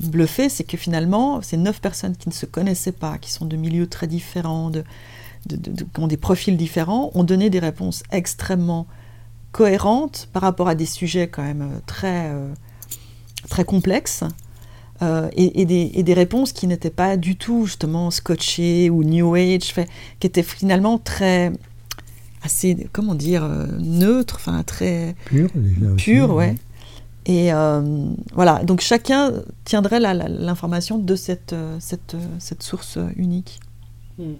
[0.00, 3.56] bluffé, c'est que finalement, ces neuf personnes qui ne se connaissaient pas, qui sont de
[3.56, 4.84] milieux très différents, de,
[5.46, 8.86] de- de- de- qui ont des profils différents, ont donné des réponses extrêmement
[9.52, 12.52] cohérentes par rapport à des sujets quand même euh, très, euh,
[13.48, 14.24] très complexes.
[15.02, 19.04] euh, et, et des, et des réponses qui n'étaient pas du tout justement scotchées ou
[19.04, 19.88] new age, fait,
[20.20, 21.52] qui étaient finalement très
[22.42, 26.34] assez, comment dire, euh, neutres, enfin très pur déjà aussi, pur, hein.
[26.34, 26.54] ouais.
[27.26, 29.32] Et euh, voilà, donc chacun
[29.64, 33.60] tiendrait l'information de cette, cette, cette source unique.
[34.18, 34.32] hmm,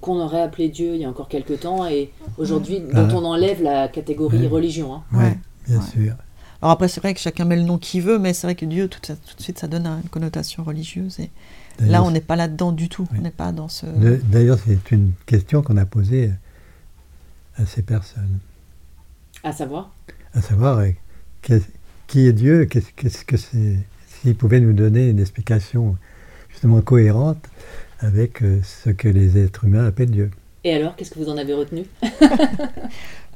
[0.00, 3.04] qu'on aurait appelé Dieu il y a encore quelques temps et aujourd'hui Ah.
[3.04, 4.46] dont on enlève la catégorie Ouais.
[4.48, 4.92] religion.
[4.94, 5.02] hein.
[5.12, 5.84] Ouais, bien Ouais.
[6.06, 6.14] sûr.
[6.62, 8.64] Alors après, c'est vrai que chacun met le nom qu'il veut, mais c'est vrai que
[8.64, 11.18] Dieu, tout, ça- tout de suite, ça donne une connotation religieuse.
[11.18, 11.30] Et
[11.80, 13.08] là, on n'est pas là-dedans du tout.
[13.10, 13.18] Oui.
[13.18, 13.86] On n'est pas dans ce...
[14.30, 16.30] D'ailleurs, c'est une question qu'on a posée
[17.56, 18.38] à ces personnes,
[19.42, 19.92] À savoir?
[20.34, 21.58] à savoir euh,
[22.06, 25.96] qui est Dieu, qu'est-ce que c'est, s'il pouvait nous donner une explication
[26.48, 27.44] justement cohérente
[27.98, 30.30] avec euh, ce que les êtres humains appellent Dieu.
[30.64, 31.84] Et alors, qu'est-ce que vous en avez retenu?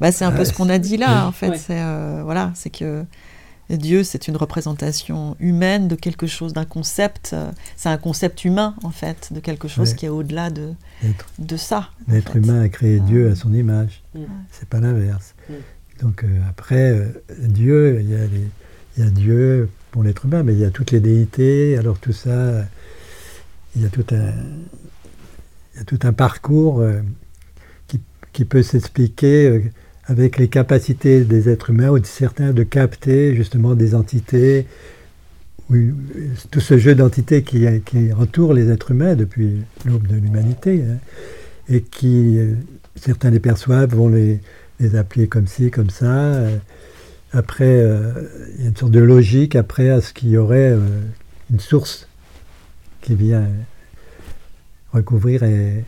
[0.00, 1.48] Bah, c'est un peu ce qu'on a dit là, en fait.
[1.48, 1.58] Ouais.
[1.58, 3.04] C'est euh, voilà, c'est que
[3.70, 7.34] Dieu, c'est une représentation humaine de quelque chose, d'un concept.
[7.76, 9.96] c'est un concept humain, en fait, de quelque chose Ouais.
[9.96, 10.72] qui est au-delà de,
[11.38, 11.88] de ça.
[12.08, 12.38] en l'être fait.
[12.40, 14.20] humain a créé Dieu à son image, Mm.
[14.52, 15.34] c'est pas l'inverse.
[15.48, 15.52] Mm.
[16.02, 17.08] Donc euh, après, euh,
[17.38, 18.10] Dieu, il
[18.98, 21.98] y, y a Dieu pour l'être humain, mais il y a toutes les déités, alors
[21.98, 22.66] tout ça,
[23.74, 24.32] il y a tout un,
[25.76, 27.00] il y a tout un parcours euh,
[27.86, 28.00] qui,
[28.32, 29.60] qui peut s'expliquer euh,
[30.06, 34.66] avec les capacités des êtres humains ou de certains de capter justement des entités,
[35.68, 35.92] ou, euh,
[36.50, 40.98] tout ce jeu d'entités qui, qui entoure les êtres humains depuis l'aube de l'humanité, hein,
[41.68, 42.54] et qui, euh,
[42.94, 44.40] certains les perçoivent, vont les,
[44.80, 46.06] les appeler comme ci, comme ça.
[46.06, 46.56] euh,
[47.32, 48.12] après, euh,
[48.56, 50.78] il y a une sorte de logique après à ce qu'il y aurait euh,
[51.50, 52.08] une source
[53.02, 53.46] qui vient
[54.96, 55.84] recouvrir et,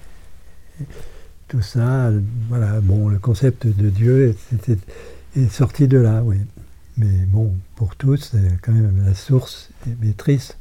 [1.49, 2.11] tout ça,
[2.49, 4.37] voilà, bon, le concept de Dieu
[5.37, 6.37] est, sorti de là, oui.
[6.99, 10.55] Mais bon, pour tous, c'est quand même la source maîtrise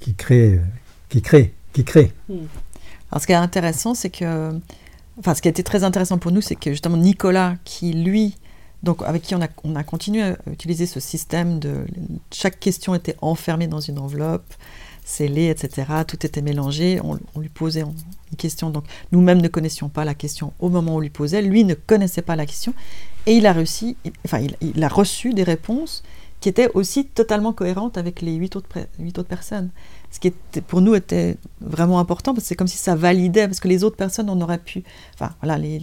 [0.00, 0.60] qui crée,
[1.08, 2.12] qui crée, qui crée.
[2.28, 2.46] Hmm.
[3.10, 4.52] Alors ce qui est intéressant, c'est que,
[5.18, 8.36] enfin ce qui a été très intéressant pour nous, c'est que justement Nicolas, qui lui,
[8.82, 11.84] donc avec qui on a, on a continué à utiliser ce système de
[12.32, 14.54] chaque question était enfermée dans une enveloppe,
[15.04, 15.86] scellée, etc.
[16.06, 17.00] Tout était mélangé.
[17.02, 18.70] On, lui posait une question.
[18.70, 21.42] Donc nous-mêmes ne connaissions pas la question au moment où on lui posait.
[21.42, 22.74] Lui ne connaissait pas la question
[23.26, 23.96] et il a réussi.
[24.24, 26.02] Enfin, il, a reçu des réponses
[26.40, 28.68] qui étaient aussi totalement cohérentes avec les huit autres,
[29.00, 29.70] autres personnes.
[30.10, 33.46] Ce qui était, pour nous était vraiment important parce que c'est comme si ça validait
[33.46, 34.82] parce que les autres personnes on aurait pu,
[35.14, 35.80] enfin voilà, les,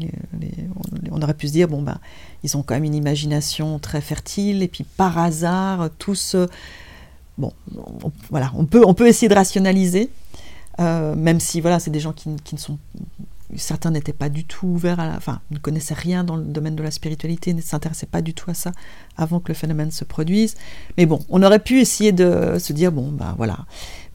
[1.11, 1.97] on aurait pu se dire bon ben
[2.43, 6.35] ils ont quand même une imagination très fertile et puis par hasard tous
[7.39, 7.53] bon,
[8.03, 10.09] on, voilà, on peut, essayer de rationaliser,
[10.79, 12.77] euh, même si voilà, c'est des gens qui, qui, ne sont.
[13.55, 15.15] Certains n'étaient pas du tout ouverts à la.
[15.15, 18.51] Enfin, ne connaissaient rien dans le domaine de la spiritualité, ne s'intéressaient pas du tout
[18.51, 18.71] à ça
[19.17, 20.55] avant que le phénomène se produise.
[20.97, 23.65] Mais bon, on aurait pu essayer de se dire, bon, bah voilà.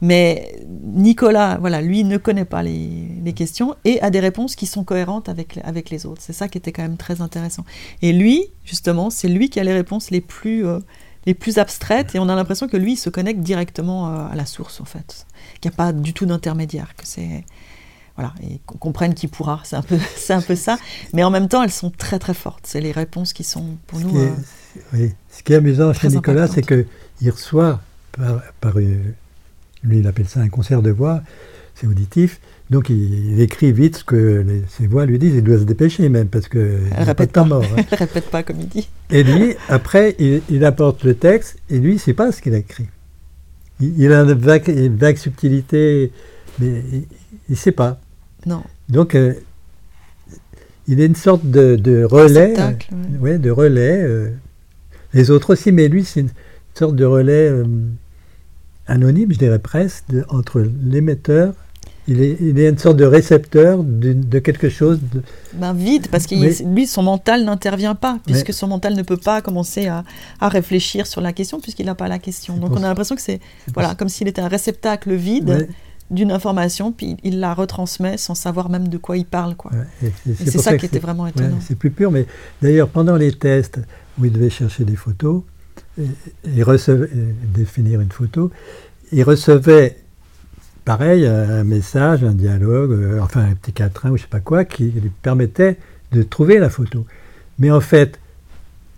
[0.01, 4.67] Mais Nicolas, voilà, lui ne connaît pas les, les questions et a des réponses qui
[4.67, 6.21] sont cohérentes avec, avec les autres.
[6.21, 7.65] C'est ça qui était quand même très intéressant.
[8.01, 10.65] Et lui, justement, c'est lui qui a les réponses les plus.
[10.65, 10.79] Euh,
[11.25, 14.35] les plus abstraites, et on a l'impression que lui, il se connecte directement euh, à
[14.35, 15.25] la source, en fait.
[15.59, 17.43] Qu'il n'y a pas du tout d'intermédiaire, que c'est...
[18.15, 20.77] Voilà, et qu'on comprenne qui pourra, c'est un, peu, c'est un peu ça.
[21.13, 22.61] Mais en même temps, elles sont très très fortes.
[22.63, 24.17] C'est les réponses qui sont pour nous...
[24.17, 24.29] Euh,
[24.93, 25.13] oui.
[25.29, 27.81] Ce qui est amusant chez Nicolas, c'est qu'il reçoit
[28.13, 31.21] par, par lui, il appelle ça un concert de voix,
[31.75, 32.39] c'est auditif,
[32.71, 36.27] donc il, écrit vite ce que ses voix lui disent, il doit se dépêcher même,
[36.27, 37.63] parce que elle répète pas, temps mort.
[37.63, 37.83] Hein.
[37.91, 38.89] répète pas comme il dit.
[39.11, 42.55] Et lui, après, il, apporte le texte, et lui, il ne sait pas ce qu'il
[42.55, 42.87] a écrit.
[43.79, 46.11] Il, a une vague, subtilité,
[46.59, 47.99] mais il ne sait pas.
[48.47, 48.63] Non.
[48.89, 49.33] Donc, euh,
[50.87, 52.55] il est une sorte de, relais.
[53.19, 53.37] ouais.
[53.37, 54.01] de relais.
[54.01, 54.29] Euh,
[55.13, 56.29] les autres aussi, mais lui, c'est une
[56.73, 57.65] sorte de relais euh,
[58.87, 61.53] anonyme, je dirais presque, entre l'émetteur
[62.07, 64.99] il est, il est, une sorte de récepteur de, quelque chose.
[65.13, 65.21] De...
[65.53, 69.41] Ben vide, parce que lui, son mental n'intervient pas, puisque son mental ne peut pas
[69.41, 70.03] commencer à,
[70.39, 72.57] à réfléchir sur la question, puisqu'il n'a pas la question.
[72.57, 73.39] Donc on a l'impression que c'est
[73.73, 75.67] voilà, comme s'il était un réceptacle vide
[76.11, 79.55] d'une information, puis il la retransmet sans savoir même de quoi il parle.
[79.55, 79.71] Quoi.
[80.03, 81.57] et, c'est ça, qui était vraiment étonnant.
[81.61, 82.27] c'est plus pur, mais
[82.61, 83.79] d'ailleurs, pendant les tests
[84.19, 85.41] où il devait chercher des photos,
[85.99, 86.05] et,
[86.55, 87.09] et, recevait,
[87.53, 88.51] définir une photo,
[89.11, 89.97] il recevait
[90.85, 94.63] pareil, un message, un dialogue, euh, enfin un petit quatrain ou je sais pas quoi,
[94.63, 95.77] qui lui permettait
[96.11, 97.05] de trouver la photo.
[97.59, 98.19] Mais en fait,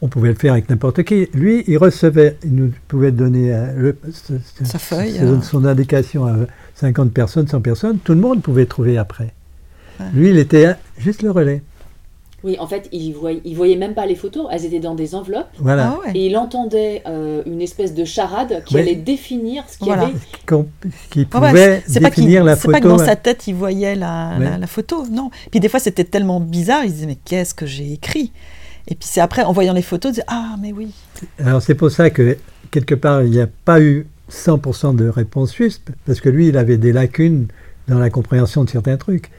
[0.02, 1.28] on pouvait le faire avec n'importe qui.
[1.34, 3.94] Lui, il recevait, il nous pouvait donner euh,
[4.64, 6.36] sa feuille, son, son, indication à
[6.76, 9.34] 50 personnes, 100 personnes, tout le monde pouvait trouver après.
[10.14, 11.64] Lui, il était juste le relais.
[12.44, 15.16] Oui, en fait, il voyait, il voyait même pas les photos, elles étaient dans des
[15.16, 15.50] enveloppes.
[15.58, 15.98] Voilà.
[16.06, 19.92] Ah Et il entendait euh, une espèce de charade qui allait définir ce qu'il y
[19.92, 20.14] avait.
[21.10, 22.74] Qui pouvait définir la photo.
[22.76, 25.32] C'est pas que dans sa tête, il voyait la, la, photo, non.
[25.50, 28.32] Puis des fois, c'était tellement bizarre, il disait, mais qu'est-ce que j'ai écrit?
[28.88, 30.92] Et puis c'est après, en voyant les photos, il disait, ah, mais oui.
[31.44, 32.38] Alors c'est pour ça que,
[32.70, 36.58] quelque part, il n'y a pas eu 100% de réponse juste, parce que lui, il
[36.58, 37.48] avait des lacunes
[37.88, 39.32] dans la compréhension de certains trucs.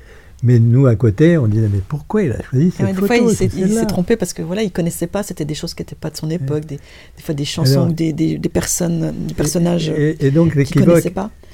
[0.42, 3.16] Mais nous, à côté, on disait, mais pourquoi il a choisi cette photo Des fois,
[3.16, 6.10] il s'est trompé parce que voilà, il connaissait pas, c'était des choses qui n'étaient pas
[6.10, 6.78] de son époque, des,
[7.18, 11.04] fois des chansons ou des, des, personnes, des personnages et, et, donc, l'équivoque,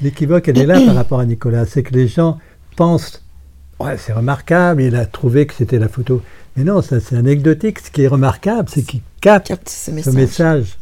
[0.03, 2.38] l'équivoque, elle est là par rapport à Nicolas, c'est que les gens
[2.77, 3.23] pensent,
[3.81, 6.20] ouais, c'est remarquable, il a trouvé que c'était la photo.
[6.57, 7.81] Mais non, ça c'est anecdotique.
[7.81, 10.79] Ce qui est remarquable, c'est qu'il capte, ce message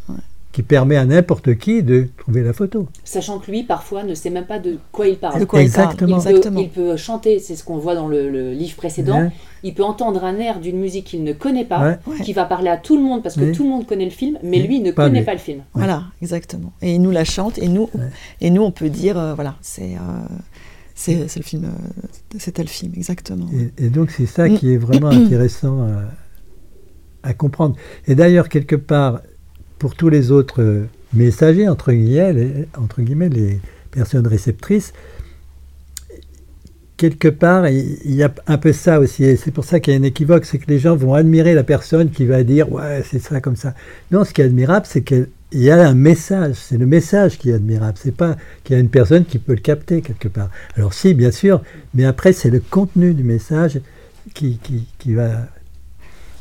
[0.53, 2.87] qui permet à n'importe qui de trouver la photo.
[3.05, 5.41] Sachant que lui, parfois, ne sait même pas de quoi il parle.
[5.59, 6.21] Exactement.
[6.21, 9.31] Il, Peut, il, Peut, chanter, c'est ce qu'on voit dans le, livre précédent,
[9.62, 12.77] il peut entendre un air d'une musique qu'il ne connaît pas, qui va parler à
[12.77, 15.25] tout le monde parce que tout le monde connaît le film, mais lui ne connaît
[15.25, 15.62] pas le film.
[15.73, 16.73] Voilà, exactement.
[16.83, 17.88] Et il nous la chante, et nous,
[18.41, 19.95] et nous on peut dire, euh, voilà, c'est...
[19.95, 19.99] Euh,
[20.95, 22.07] c'est le film, euh,
[22.38, 23.47] c'était le film, exactement.
[23.79, 25.88] Et, donc c'est ça qui est vraiment intéressant
[27.25, 27.75] à comprendre.
[28.07, 29.21] Et d'ailleurs, quelque part,
[29.83, 33.59] pour tous les autres euh, messagers, entre guillemets, les, entre guillemets, les
[33.90, 34.92] personnes réceptrices,
[36.97, 39.25] quelque part, il y a un peu ça aussi.
[39.25, 41.53] Et c'est pour ça qu'il y a un équivoque, c'est que les gens vont admirer
[41.53, 43.75] la personne qui va dire ouais, c'est ça comme ça.
[44.12, 46.55] Non, ce qui est admirable, c'est qu'il y a un message.
[46.55, 47.99] C'est le message qui est admirable.
[48.01, 50.51] C'est pas qu'il y a une personne qui peut le capter quelque part.
[50.77, 51.61] Alors si, bien sûr,
[51.92, 53.81] mais après c'est le contenu du message
[54.33, 55.49] qui, qui, qui va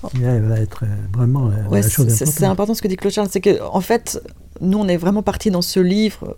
[0.02, 3.62] va être euh, vraiment la, chose C'est important ce que dit Claude Charles, c'est que
[3.62, 4.22] en fait,
[4.60, 6.38] nous on est vraiment parti dans ce livre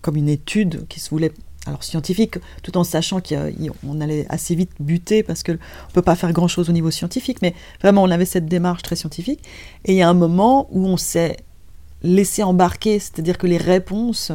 [0.00, 1.32] comme une étude qui se voulait
[1.66, 6.16] alors scientifique, tout en sachant qu'on allait assez vite buter parce qu'on ne peut pas
[6.16, 9.40] faire grand-chose au niveau scientifique, mais vraiment on avait cette démarche très scientifique.
[9.84, 11.36] Et il y a un moment où on s'est
[12.02, 14.32] laissé embarquer, c'est-à-dire que les réponses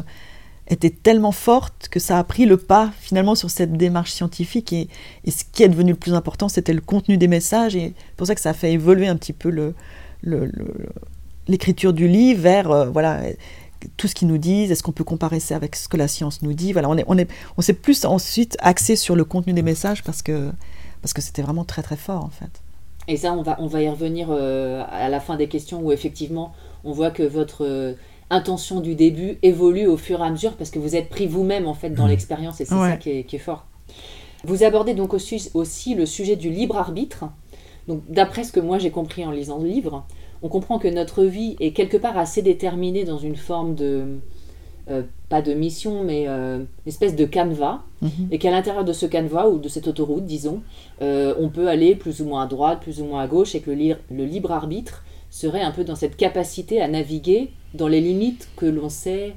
[0.68, 4.72] étaient tellement fortes que ça a pris le pas finalement sur cette démarche scientifique.
[4.72, 4.88] Et,
[5.28, 7.76] ce qui est devenu le plus important, c'était le contenu des messages.
[7.76, 9.74] Et c'est pour ça que ça a fait évoluer un petit peu
[11.48, 13.20] l'écriture du livre vers euh, voilà
[13.96, 16.42] tout ce qu'ils nous disent, est-ce qu'on peut comparer ça avec ce que la science
[16.42, 16.72] nous dit?
[16.72, 20.02] Voilà, on est, on est, on s'est plus ensuite axé sur le contenu des messages
[20.02, 20.50] parce que
[21.02, 22.62] parce que c'était vraiment très très fort en fait.
[23.08, 25.92] Et ça, on va, on va y revenir euh, à la fin des questions où
[25.92, 26.52] effectivement,
[26.84, 27.94] on voit que votre euh,
[28.30, 31.66] intention du début évolue au fur et à mesure parce que vous êtes pris vous-même
[31.66, 32.10] en fait dans mmh.
[32.10, 33.66] l'expérience et c'est ça qui est, fort.
[34.44, 37.24] Vous abordez donc aussi, aussi le sujet du libre arbitre.
[37.88, 40.04] Donc, d'après ce que moi j'ai compris en lisant le livre,
[40.42, 44.18] on comprend que notre vie est quelque part assez déterminée dans une forme de,
[44.88, 48.28] euh, pas de mission, mais euh, une espèce de canevas, mhm.
[48.30, 50.62] et qu'à l'intérieur de ce canevas, ou de cette autoroute, disons,
[51.02, 53.60] euh, on peut aller plus ou moins à droite, plus ou moins à gauche, et
[53.60, 55.02] que le, le, libre arbitre
[55.36, 59.34] serait un peu dans cette capacité à naviguer dans les limites que l'on sait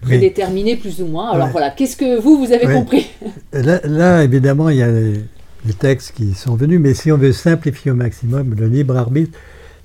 [0.00, 1.30] prédéterminer plus ou moins.
[1.30, 3.06] Alors voilà, qu'est-ce que vous, vous avez compris?
[3.52, 5.20] Là, évidemment, il y a les,
[5.66, 9.38] les textes qui sont venus, mais si on veut simplifier au maximum, le libre arbitre,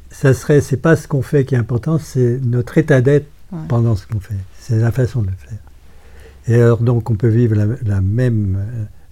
[0.09, 3.27] ça serait, c'est pas ce qu'on fait qui est important, c'est notre état d'être
[3.67, 4.35] pendant ce qu'on fait.
[4.57, 5.57] C'est la façon de le faire.
[6.47, 8.65] Et alors donc on peut vivre la, même,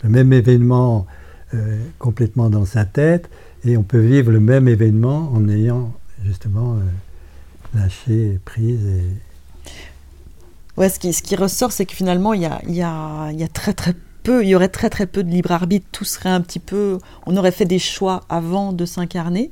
[0.03, 1.05] le même événement
[1.53, 3.29] euh, complètement dans sa tête,
[3.63, 5.93] et on peut vivre le même événement en ayant
[6.23, 8.85] justement euh, lâché prise.
[8.85, 10.89] Et...
[10.89, 13.93] Ce qui, ressort, c'est que finalement il y a, y, a, y a très très
[14.23, 15.85] peu, il y aurait très très peu de libre arbitre.
[15.91, 19.51] Tout serait un petit peu, on aurait fait des choix avant de s'incarner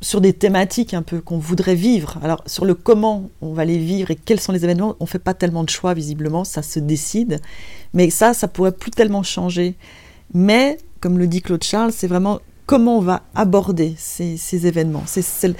[0.00, 2.18] sur des thématiques un peu qu'on voudrait vivre.
[2.22, 5.18] Alors sur le comment on va les vivre et quels sont les événements, on fait
[5.18, 7.40] pas tellement de choix visiblement, ça se décide.
[7.92, 9.76] Mais ça, ça pourrait plus tellement changer.
[10.32, 15.04] Mais comme le dit Claude Charles, c'est vraiment comment on va aborder ces, événements.
[15.06, 15.56] C'est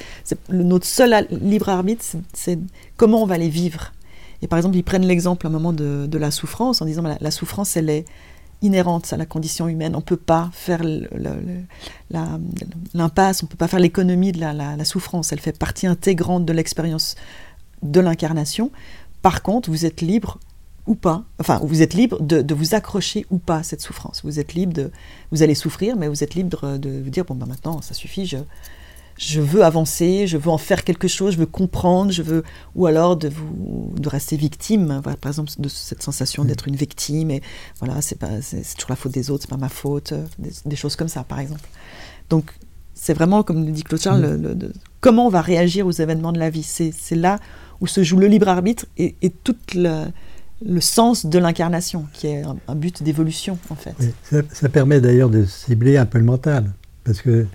[0.48, 2.58] notre seul libre arbitre, c'est
[2.96, 3.92] comment on va les vivre.
[4.42, 7.30] Et par exemple, ils prennent l'exemple à un moment de, la souffrance en disant la
[7.30, 8.04] souffrance, elle est
[8.64, 9.94] inhérente à la condition humaine.
[9.94, 10.82] On ne peut pas faire
[12.94, 15.32] l'impasse, on ne peut pas faire l'économie de la, souffrance.
[15.32, 17.16] Elle fait partie intégrante de l'expérience
[17.82, 18.70] de l'incarnation.
[19.22, 20.38] Par contre, vous êtes libre
[20.86, 24.20] ou pas, enfin, vous êtes libre de, vous accrocher ou pas à cette souffrance.
[24.24, 24.90] Vous êtes libre de,
[25.32, 28.26] vous allez souffrir, mais vous êtes libre de vous dire bon ben maintenant ça suffit,
[28.26, 28.36] je,
[29.16, 32.42] je veux avancer, je veux en faire quelque chose, je veux comprendre, je veux,
[32.74, 37.30] ou alors de vous, de rester victime, par exemple de cette sensation d'être une victime
[37.30, 37.42] et
[37.78, 40.26] voilà, c'est pas, c'est toujours la faute des autres, c'est pas ma faute, euh,
[40.64, 41.68] des, choses comme ça, par exemple.
[42.28, 42.52] Donc
[42.94, 46.38] c'est vraiment, comme le dit Claude Charles, le, comment on va réagir aux événements de
[46.38, 46.62] la vie?
[46.62, 47.38] C'est, là
[47.80, 50.06] où se joue le libre arbitre et, tout le,
[50.62, 53.94] le, sens de l'incarnation, qui est un, but d'évolution en fait.
[54.22, 56.72] ça, ça permet d'ailleurs de cibler un peu le mental,
[57.04, 57.46] parce que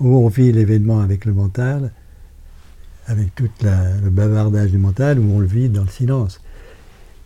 [0.00, 1.92] où on vit l'événement avec le mental,
[3.06, 6.40] avec tout le bavardage du mental, où on le vit dans le silence.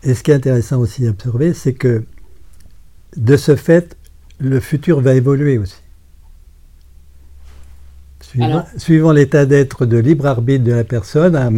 [0.03, 2.03] Et ce qui est intéressant aussi à observer, c'est que
[3.15, 3.97] de ce fait,
[4.39, 5.75] le futur va évoluer aussi.
[8.77, 11.51] Suivant, l'état d'être de libre arbitre de la personne, hein,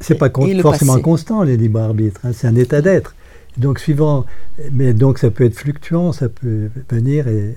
[0.00, 3.14] c'est pas forcément constant les libres arbitres, hein, c'est un état d'être.
[3.56, 4.24] Donc suivant,
[4.70, 7.54] mais donc ça peut être fluctuant, ça peut venir et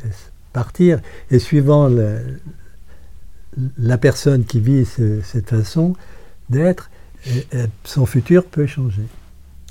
[0.52, 1.00] partir,
[1.32, 1.90] et suivant
[3.78, 5.96] la personne qui vit cette façon
[6.50, 6.90] d'être,
[7.86, 9.04] son futur peut changer.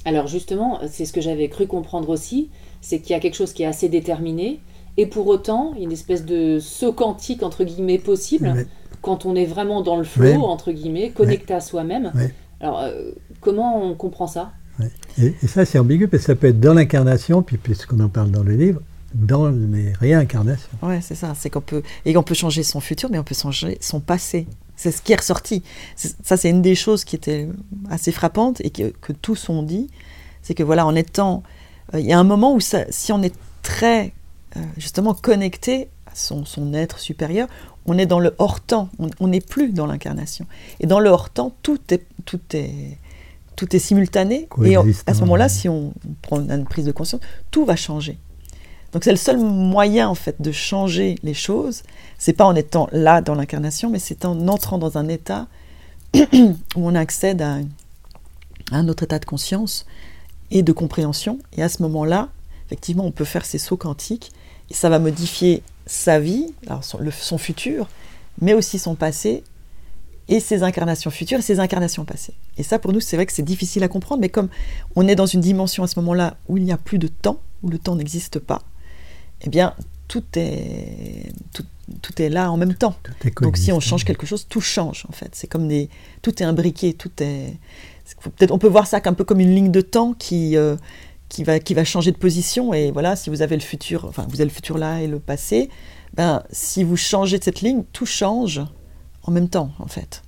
[0.06, 2.48] Alors justement, c'est ce que j'avais cru comprendre aussi,
[2.80, 4.60] c'est qu'il y a quelque chose qui est assez déterminé,
[4.96, 8.66] et pour autant, une espèce de saut quantique, entre guillemets, possible,
[9.02, 12.12] quand on est vraiment dans le flow, entre guillemets, connecté à soi-même.
[12.64, 13.10] Alors, euh,
[13.42, 14.52] comment on comprend ça?
[15.18, 18.08] Et, et, ça, c'est ambigu, parce que ça peut être dans l'incarnation, puis puisqu'on en
[18.08, 18.80] parle dans le livre,
[19.12, 20.70] dans les réincarnations.
[20.82, 21.34] Ouais, c'est ça.
[21.38, 24.46] C'est qu'on peut et on peut changer son futur, mais on peut changer son passé.
[24.76, 25.62] C'est ce qui est ressorti.
[25.94, 27.48] ça, c'est une des choses qui était
[27.90, 29.90] assez frappante et que, tous ont dit,
[30.40, 31.42] c'est que voilà, en étant,
[31.92, 34.14] euh, il y a un moment où si on est très
[34.56, 37.46] euh, justement connecté à son, son, être supérieur,
[37.86, 38.88] on est dans le hors temps.
[39.20, 40.46] On n'est plus dans l'incarnation.
[40.80, 42.98] Et dans le hors temps, tout est tout est
[43.56, 44.48] tout est simultané.
[44.64, 45.92] Et à ce moment-là, si on
[46.22, 47.20] prend une prise de conscience,
[47.50, 48.18] tout va changer.
[48.92, 51.82] Donc c'est le seul moyen en fait de changer les choses.
[52.16, 55.48] C'est pas en étant là dans l'incarnation, mais c'est en entrant dans un état
[56.14, 56.20] où
[56.76, 57.58] on accède à
[58.70, 59.84] un autre état de conscience
[60.50, 61.38] et de compréhension.
[61.56, 62.28] Et à ce moment-là,
[62.66, 64.32] effectivement, on peut faire ces sauts quantiques
[64.76, 66.52] ça va modifier sa vie,
[66.82, 67.88] son, futur,
[68.40, 69.44] mais aussi son passé
[70.28, 72.34] et ses incarnations futures et ses incarnations passées.
[72.56, 74.48] Et ça, pour nous, c'est vrai que c'est difficile à comprendre, mais comme
[74.96, 77.40] on est dans une dimension à ce moment-là où il n'y a plus de temps,
[77.62, 78.62] où le temps n'existe pas,
[79.42, 79.74] eh bien,
[80.08, 81.64] tout est, tout,
[82.02, 82.94] tout est là en même temps.
[83.42, 85.30] Donc si on change quelque chose, tout change en fait.
[85.32, 85.88] C'est comme des,
[86.22, 87.56] tout est imbriqué, tout est.
[88.22, 90.76] Peut-être on peut voir ça un peu comme une ligne de temps qui euh,
[91.28, 92.74] qui va qui va changer de position.
[92.74, 95.18] Et voilà si vous avez le futur, enfin vous avez le futur là et le
[95.18, 95.70] passé,
[96.14, 98.60] ben si vous changez de cette ligne, tout change
[99.22, 100.22] en même temps en fait.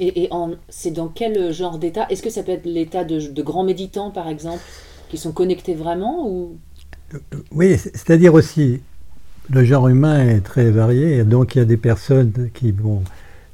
[0.00, 0.30] Et, et
[0.70, 2.06] c'est dans quel genre d'état?
[2.08, 4.62] Est-ce que ça peut être l'état de, de grands méditants par exemple
[5.10, 6.56] qui sont connectés vraiment ou?
[7.52, 8.80] Oui, c'est-à-dire aussi,
[9.50, 13.02] le genre humain est très varié, donc il y a des personnes qui vont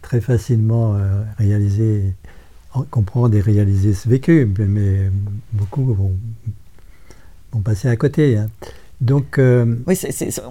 [0.03, 2.13] très facilement euh, réaliser,
[2.91, 5.11] comprendre et réaliser ce vécu, mais
[5.53, 6.13] beaucoup vont,
[7.53, 8.37] vont passer à côté.
[8.37, 8.49] Hein.
[9.01, 9.99] Donc, euh, oui,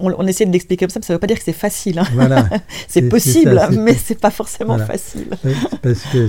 [0.00, 1.98] on, essaie de l'expliquer comme ça, mais ça ne veut pas dire que c'est facile.
[1.98, 2.06] Hein.
[2.12, 2.48] Voilà,
[2.88, 5.26] c'est possible, mais ce n'est pas forcément facile.
[5.82, 6.28] Parce que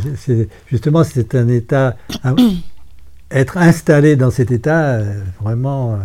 [0.68, 1.96] justement, c'est un état.
[3.32, 6.00] être installé dans cet état, euh, vraiment,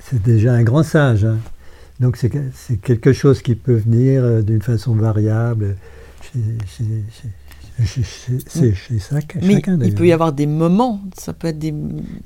[0.00, 1.24] c'est déjà un grand sage.
[1.24, 1.38] Hein.
[1.98, 2.30] Donc c'est
[2.80, 5.76] quelque chose qui peut venir euh, d'une façon variable
[6.22, 6.40] chez,
[7.84, 9.40] chacun.
[9.42, 11.72] Mais il peut y avoir des moments, ça peut être des,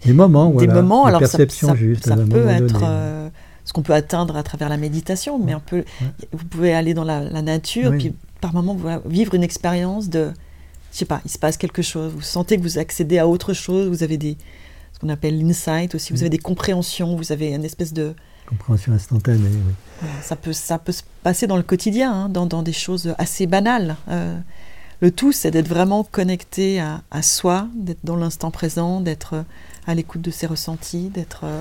[0.04, 1.06] des moments, des moments.
[1.06, 2.06] alors perception ça, juste.
[2.06, 3.28] Ça, peut être euh,
[3.64, 5.84] ce qu'on peut atteindre à travers la méditation, mais on peut,
[6.32, 8.76] vous pouvez aller dans la, nature, puis par moments
[9.06, 10.30] vivre une expérience de,
[10.92, 13.52] je sais pas, il se passe quelque chose, vous sentez que vous accédez à autre
[13.52, 14.36] chose, vous avez des,
[14.92, 18.14] ce qu'on appelle l'insight aussi, vous avez des compréhensions, vous avez une espèce de
[18.46, 20.08] Compréhension instantanée, oui.
[20.20, 23.46] Ça peut, ça peut se passer dans le quotidien, hein, dans, dans, des choses assez
[23.46, 23.96] banales.
[24.10, 24.38] Euh,
[25.00, 29.42] le tout, c'est d'être vraiment connecté à, à soi, d'être dans l'instant présent, d'être euh,
[29.86, 31.42] à l'écoute de ses ressentis, d'être.
[31.44, 31.60] Euh,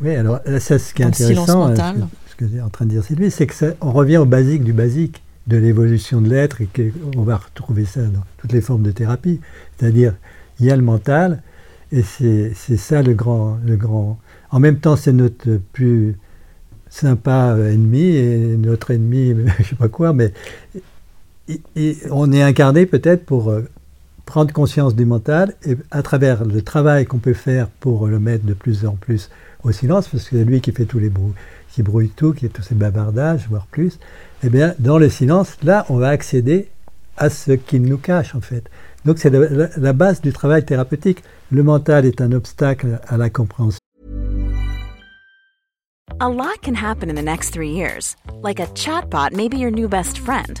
[0.00, 3.04] oui, alors ça, ce qui est intéressant, ce que, que j'ai en train de dire,
[3.06, 6.68] c'est lui, c'est que on revient au basique du basique de l'évolution de l'être et
[6.68, 9.40] qu'on va retrouver ça dans toutes les formes de thérapie.
[9.78, 10.14] C'est-à-dire,
[10.58, 11.42] il y a le mental
[11.92, 14.18] et c'est ça le grand, le grand
[14.54, 16.16] en même temps, c'est notre plus
[16.88, 20.32] sympa ennemi et notre ennemi, je ne sais pas quoi, mais
[22.10, 23.62] on est incarné peut-être pour euh,
[24.24, 28.44] prendre conscience du mental et à travers le travail qu'on peut faire pour le mettre
[28.44, 29.30] de plus en plus
[29.62, 31.32] au silence, parce que c'est lui qui fait tous les bruits,
[31.70, 33.98] qui brouille tout, qui fait tous ces bavardages, voire plus,
[34.42, 36.68] eh bien, dans le silence, là, on va accéder
[37.16, 38.64] à ce qu'il nous cache, en fait.
[39.04, 41.22] Donc, c'est la base du travail thérapeutique.
[41.50, 43.78] Le mental est un obstacle à la compréhension.
[46.20, 48.16] A lot can happen in the next three years.
[48.42, 50.60] Like a chatbot may your new best friend.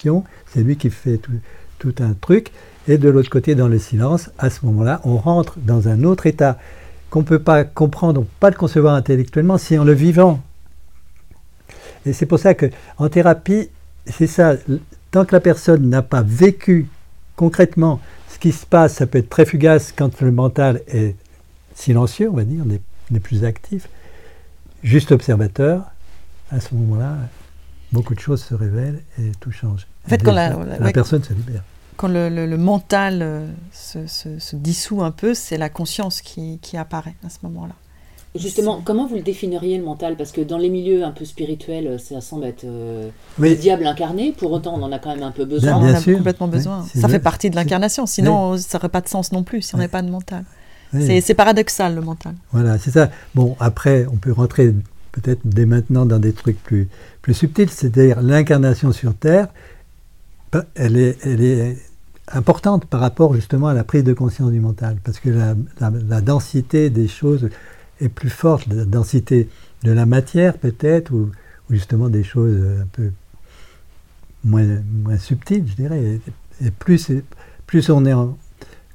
[0.00, 1.18] C'est lui qui fait
[1.80, 2.52] tout, un truc.
[2.86, 6.26] Et de l'autre côté, dans le silence, à ce moment-là, on rentre dans un autre
[6.26, 6.56] état
[7.10, 10.40] qu'on ne peut pas comprendre, pas le concevoir intellectuellement, si en le vivant.
[12.06, 13.70] Et c'est pour ça qu'en thérapie,
[14.06, 14.54] c'est ça,
[15.10, 16.86] tant que la personne n'a pas vécu
[17.34, 21.16] concrètement ce qui se passe, ça peut être très fugace quand le mental est
[21.74, 23.88] silencieux, on va dire, n'est plus actif,
[24.84, 25.86] juste observateur,
[26.52, 27.16] à ce moment-là,
[27.92, 29.86] beaucoup de choses se révèlent et tout change.
[30.06, 30.56] En fait, quand la,
[30.92, 31.62] personne se libère.
[31.96, 37.38] Quand le, mental euh, se, dissout un peu, c'est la conscience qui, apparaît à ce
[37.42, 37.74] moment-là.
[38.34, 40.14] Justement, comment vous le définiriez le mental?
[40.16, 43.08] Parce que dans les milieux un peu spirituels, ça semble être euh,
[43.38, 44.32] le diable incarné.
[44.32, 45.76] Pour autant, on en a quand même un peu besoin.
[45.76, 46.84] on en a complètement besoin.
[46.94, 48.06] ça fait partie de l'incarnation.
[48.06, 50.44] Sinon, ça n'aurait pas de sens non plus si on n'avait pas de mental.
[50.92, 52.34] C'est paradoxal le mental.
[52.52, 53.10] Voilà, c'est ça.
[53.34, 54.74] Bon, après, on peut rentrer
[55.12, 56.88] peut-être dès maintenant dans des trucs plus,
[57.28, 59.48] plus subtils, c'est-à-dire l'incarnation sur Terre,
[60.74, 61.76] elle est,
[62.32, 66.88] importante par rapport justement à la prise de conscience du mental, parce que la, densité
[66.88, 67.50] des choses
[68.00, 69.50] est plus forte, la densité
[69.82, 71.30] de la matière peut-être, ou,
[71.68, 73.10] justement des choses un peu
[74.44, 76.20] moins, subtiles, je dirais,
[76.64, 77.10] et plus
[77.90, 78.14] on est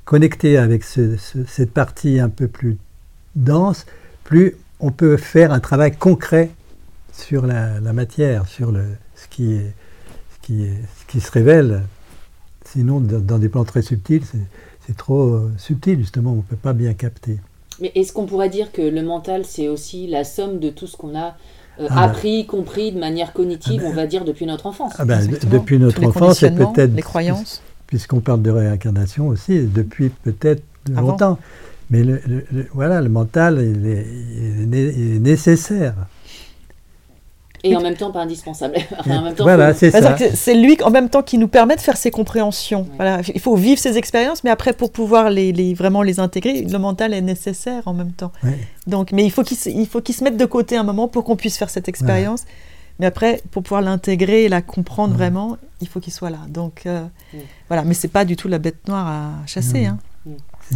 [0.05, 2.77] connecté avec ce- ce- cette partie un peu plus
[3.35, 3.85] dense,
[4.23, 6.49] plus on peut faire un travail concret
[7.13, 8.83] sur la, la matière, sur le,
[9.15, 9.71] ce, qui est,
[10.33, 11.81] ce, qui est, ce qui se révèle.
[12.65, 14.39] Sinon, dans, dans des plans très subtils, c'est-
[14.97, 17.37] trop euh, subtil, justement, on ne peut pas bien capter.
[17.81, 20.97] Mais est-ce qu'on pourrait dire que le mental, c'est aussi la somme de tout ce
[20.97, 21.37] qu'on a
[21.79, 22.01] euh, Ah bah.
[22.01, 23.89] appris, compris de manière cognitive, Ah bah.
[23.91, 24.93] on va dire, depuis notre enfance?
[24.97, 27.61] Ah ben, depuis notre Tous enfance, et peut-être, les croyances.
[27.87, 31.39] puisqu'on parle de réincarnation aussi, depuis peut-être longtemps.
[31.89, 34.05] Mais le, le- le- voilà, le mental, il est,
[34.37, 35.95] il est né- il est nécessaire.
[37.65, 38.75] Et en même temps, pas indispensable.
[38.99, 40.17] Enfin, en même temps, voilà, faut- c'est ça.
[40.35, 42.81] C'est lui en même temps qui nous permet de faire ces compréhensions.
[42.81, 42.95] Ouais.
[42.97, 46.61] Voilà, il faut vivre ces expériences, mais après pour pouvoir les, les- vraiment les intégrer,
[46.63, 48.31] le mental est nécessaire en même temps.
[48.43, 48.57] Ouais.
[48.87, 51.57] Donc, mais il faut qu'il qu'il se mette de côté un moment pour qu'on puisse
[51.57, 52.43] faire cette expérience.
[52.99, 55.17] Mais après, pour pouvoir l'intégrer et la comprendre Ouais.
[55.17, 56.37] vraiment, il faut qu'il soit là.
[56.49, 57.03] Donc euh,
[57.69, 59.85] voilà, mais c'est pas du tout la bête noire à chasser.
[59.85, 59.97] Hein.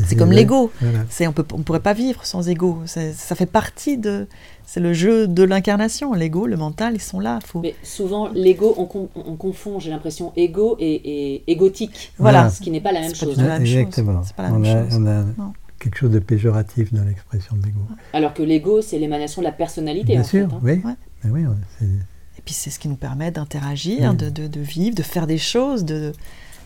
[0.07, 0.71] C'est comme l'ego.
[0.81, 0.99] Voilà.
[1.21, 2.79] On on pourrait pas vivre sans ego.
[2.85, 4.27] Ça fait partie de
[4.69, 6.13] c'est le jeu de l'incarnation.
[6.13, 7.39] L'ego, le mental, ils sont là.
[7.43, 10.93] Faut Mais souvent, l'ego, on, con- on confond, j'ai l'impression, ego et,
[11.35, 12.11] et égotique.
[12.19, 12.49] Voilà.
[12.51, 13.37] Ce qui n'est pas la même C'est chose.
[13.37, 13.75] la même chose.
[13.77, 14.21] Exactement.
[14.23, 14.99] C'est pas la on, même a, chose.
[15.01, 15.53] on a Non.
[15.79, 17.79] quelque chose de péjoratif dans l'expression de l'ego.
[18.13, 20.53] Alors que l'ego, c'est l'émanation de la personnalité, Bien en sûr, fait.
[20.53, 20.59] hein.
[20.61, 20.81] oui.
[20.83, 20.93] Ouais.
[21.23, 24.59] Mais oui, on- c'est- Et puis c'est ce qui nous permet d'interagir, de, de- de
[24.59, 26.11] vivre, de faire des choses, de,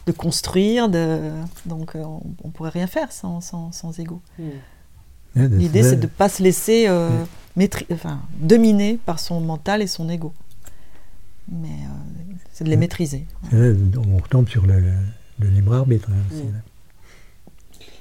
[0.08, 0.90] de construire.
[0.90, 1.20] De...
[1.68, 4.22] Donc euh, on, on pourrait rien faire sans, sans, sans ego.
[4.40, 4.44] Hmm.
[5.36, 7.10] De- L'idée c'est de ne pas se laisser euh,
[7.58, 10.34] maîtri- enfin, dominer par son mental et son ego.
[11.52, 13.26] Mais euh, c'est de les maîtriser.
[13.52, 13.58] là,
[14.14, 14.94] on retombe sur le, le-
[15.40, 16.10] le libre arbitre.
[16.12, 16.44] hein, aussi.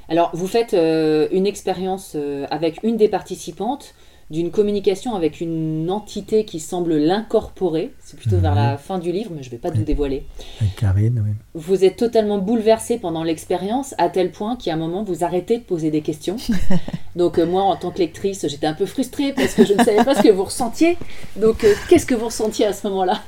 [0.08, 3.94] Alors, vous faites euh, une expérience euh, avec une des participantes
[4.30, 7.92] d'une communication avec une entité qui semble l'incorporer.
[7.98, 10.24] C'est plutôt vers la fin du livre, mais je ne vais pas tout dévoiler.
[10.60, 11.32] Avec Karine, oui.
[11.54, 15.64] Vous êtes totalement bouleversé pendant l'expérience, à tel point qu'à un moment, vous arrêtez de
[15.64, 16.36] poser des questions.
[17.16, 19.82] Donc, euh, moi, en tant que lectrice, j'étais un peu frustrée parce que je ne
[19.82, 20.96] savais pas ce que vous ressentiez.
[21.36, 23.20] Donc, euh, qu'est-ce que vous ressentiez à ce moment-là?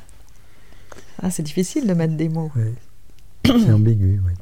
[1.20, 2.50] Ah, c'est difficile de mettre des mots.
[2.54, 2.72] oui.
[3.44, 4.32] c'est ambigu, oui.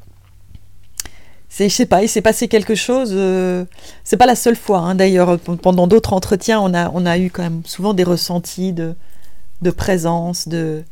[1.53, 3.11] C'est, je sais pas, il s'est passé quelque chose.
[3.13, 3.65] euh,
[4.05, 4.79] c'est pas la seule fois.
[4.79, 8.73] hein, D'ailleurs, pendant d'autres entretiens, on a, on a eu quand même souvent des ressentis
[8.73, 8.95] de,
[9.61, 10.85] de présence, de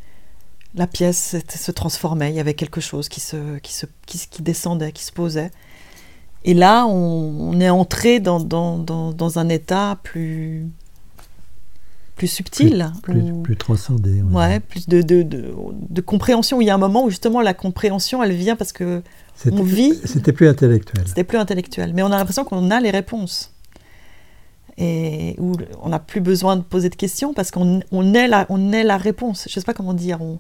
[0.75, 2.31] la pièce se- transformait.
[2.31, 5.13] Il y avait quelque chose qui se, qui se, qui, se- qui descendait, qui se
[5.13, 5.53] posait.
[6.45, 10.67] Et là, on, on est entré dans, dans, dans, dans un état plus,
[12.17, 14.23] plus subtil, Plus, où- plus transcendé.
[14.23, 15.55] ouais, plus de, de, de,
[15.89, 16.61] de compréhension.
[16.61, 19.03] Il y a un moment où justement la compréhension, elle vient parce que
[19.47, 21.05] on vit C'était plus intellectuel.
[21.07, 21.93] c'était plus intellectuel.
[21.95, 23.53] Mais on a l'impression qu'on a les réponses.
[24.77, 28.47] Et où on n'a plus besoin de poser de questions parce qu'on on est, la,
[28.49, 29.47] on est la réponse.
[29.49, 30.23] Je ne sais pas comment dire.
[30.23, 30.39] On,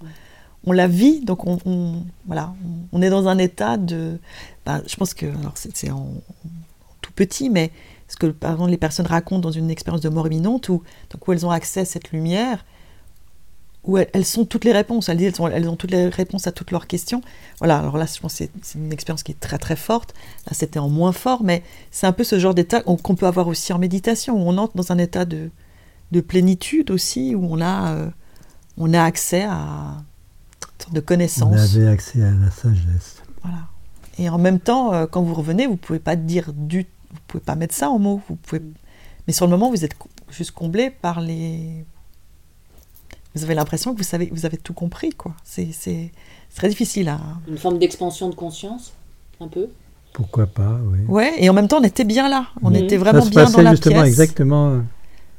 [0.64, 2.54] on la vit, donc on, on- voilà,
[2.92, 4.18] on, on est dans un état de.
[4.64, 5.26] ben, je pense que.
[5.26, 6.12] Alors, c'est en, en
[7.00, 7.72] tout petit, mais
[8.06, 11.26] ce que par exemple, les personnes racontent dans une expérience de mort imminente où, donc,
[11.26, 12.64] où elles ont accès à cette lumière,
[13.84, 15.08] où elles, elles sont toutes les réponses.
[15.08, 17.20] Elles disent elles ont, elles ont toutes les réponses à toutes leurs questions.
[17.58, 20.14] Voilà, alors là, je pense que c'est une expérience qui est très très forte.
[20.46, 23.48] Là, c'était en moins fort, mais c'est un peu ce genre d'état qu'on peut avoir
[23.48, 25.50] aussi en méditation, où on entre dans un état de,
[26.12, 28.10] de plénitude aussi, où on a, euh,
[28.76, 31.76] on a accès à une sorte de On connaissance.
[31.76, 33.22] avait accès à la sagesse.
[33.42, 33.58] Voilà.
[34.18, 37.42] Et en même temps, euh, quand vous revenez, vous pouvez pas dire du, vous pouvez
[37.42, 38.20] pas mettre ça en mots.
[38.28, 38.60] Vous pouvez,
[39.26, 39.94] mais sur le moment, vous êtes
[40.30, 41.84] juste comblé par les.
[43.34, 45.32] Vous avez l'impression que vous savez, vous avez tout compris, quoi.
[45.44, 45.68] C'est,
[46.56, 47.20] très difficile à.
[47.46, 48.92] Une forme d'expansion de conscience,
[49.40, 49.68] un peu?
[50.12, 50.98] Pourquoi pas, oui.
[51.06, 51.32] Ouais.
[51.38, 52.46] Et en même temps, on était bien là.
[52.62, 52.76] On Mhm.
[52.76, 54.08] était Ça vraiment se bien passait dans la justement pièce.
[54.08, 54.80] exactement euh,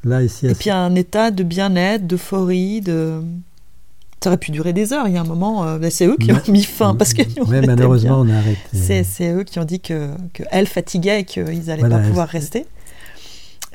[0.06, 0.48] là, ici.
[0.48, 3.22] Et puis un état de bien-être, d'euphorie, de.
[4.24, 5.08] Ça aurait pu durer des heures.
[5.08, 7.22] Il y a un moment, euh, ben, c'est eux qui ont mis fin parce que
[7.24, 8.34] nous, on Ouais, était malheureusement, bien.
[8.36, 8.60] on a arrêté.
[8.74, 12.04] C'est, c'est eux qui ont dit que, que elles fatiguaient et qu'ils n'allaient Voilà, pas
[12.08, 12.66] pouvoir rester.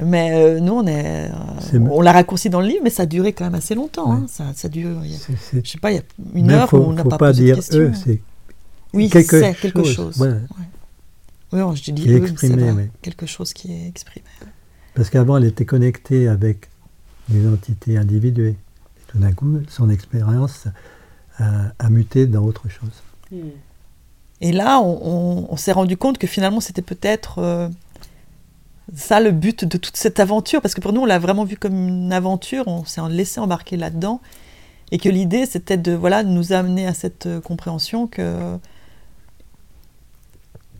[0.01, 3.07] Mais euh, nous, on est, euh, on l'a raccourci dans le livre, mais ça a
[3.07, 4.11] duré quand même assez longtemps.
[4.11, 4.17] Ouais.
[4.23, 4.27] hein.
[4.29, 6.03] Ça, ça dure, je sais pas, il y a
[6.35, 7.79] une Mais heure faut, où on n'a pas, pas posé dire de questions.
[7.81, 8.21] eux, c'est
[8.93, 10.17] oui, quelque c'est quelque chose, chose.
[10.17, 10.35] voilà.
[10.35, 10.41] Ouais.
[11.53, 14.25] Oui, non, je dis eux, c'est vrai, quelque chose qui est exprimé.
[14.95, 16.69] parce qu'avant, elle était connectée avec
[17.29, 18.57] des entités individuées.
[18.97, 20.65] Et tout d'un coup, son expérience
[21.39, 22.91] a, a muté dans autre chose.
[23.31, 23.51] Hmm.
[24.41, 27.69] Et là, on, on- on s'est rendu compte que finalement, c'était peut-être euh,
[28.95, 31.57] ça le but de toute cette aventure, parce que pour nous, on l'a vraiment vu
[31.57, 34.21] comme une aventure, on s'est laissé embarquer là-dedans,
[34.93, 38.59] et que l'idée, c'était de, voilà, nous amener à cette euh, compréhension que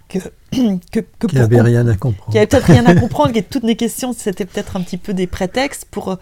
[0.09, 0.19] que,
[0.93, 2.27] que, que Qui pour n'avait com- rien à comprendre.
[2.27, 4.99] qu'il n'y avait peut-être rien à comprendre, que toutes les questions, c'était peut-être un petit
[4.99, 6.17] peu des prétextes pour, euh,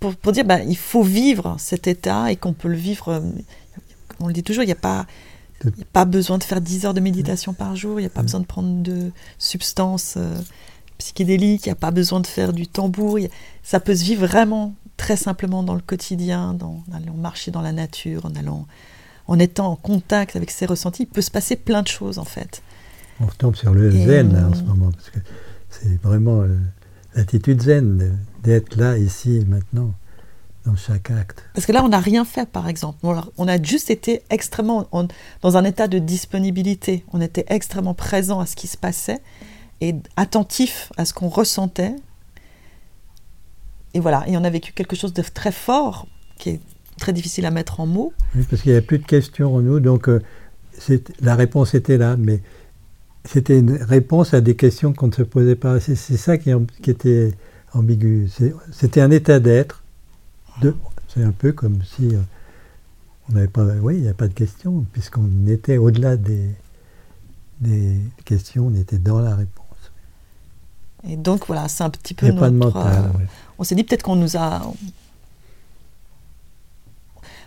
[0.00, 3.08] pour, pour dire ben, il faut vivre cet état et qu'on peut le vivre.
[3.10, 3.20] euh,
[4.20, 5.06] On le dit toujours, il n'y a pas.
[5.64, 8.06] Il n'y a pas besoin de faire 10 heures de méditation par jour, il n'y
[8.08, 10.34] a pas besoin de prendre de substances euh,
[11.02, 13.18] psychédéliques, il n'y a pas besoin de faire du tambour.
[13.18, 13.28] a-
[13.62, 17.60] Ça peut se vivre vraiment très simplement dans le quotidien, dans, en allant marcher dans
[17.62, 18.66] la nature, en allant,
[19.26, 21.02] en étant en contact avec ses ressentis.
[21.04, 22.62] Il peut se passer plein de choses en fait.
[23.20, 25.18] On retombe sur le Et zen là, en on- ce moment, parce que
[25.70, 26.56] c'est vraiment euh,
[27.14, 29.92] l'attitude zen d'être là, ici maintenant,
[30.64, 31.42] dans chaque acte.
[31.54, 32.98] Parce que là, on n'a rien fait, par exemple.
[33.36, 35.08] On a- juste été extrêmement en-
[35.40, 37.04] dans un état de disponibilité.
[37.12, 39.20] On était extrêmement présent à ce qui se passait
[39.82, 41.96] et attentif à ce qu'on ressentait.
[43.94, 46.06] Et voilà, et on a vécu quelque chose de très fort,
[46.38, 46.60] qui est
[46.98, 48.12] très difficile à mettre en mots.
[48.36, 50.22] Oui, parce qu'il n'y avait plus de questions en nous, donc euh,
[51.20, 52.40] la réponse était là, mais
[53.24, 55.80] c'était une réponse à des questions qu'on ne se posait pas.
[55.80, 56.50] C'est ça qui,
[56.86, 57.32] était
[57.72, 58.30] ambigu.
[58.70, 59.82] C'était un état d'être.
[61.08, 62.20] C'est un peu comme si euh,
[63.28, 63.64] on n'avait pas.
[63.82, 66.50] Oui, il n'y a pas de questions, puisqu'on était au-delà des,
[67.60, 69.61] des questions, on était dans la réponse.
[71.08, 73.04] Et donc, voilà, c'est un petit peu a pas de notre, mental.
[73.14, 73.26] euh, ouais.
[73.58, 74.62] On s'est dit peut-être qu'on nous a.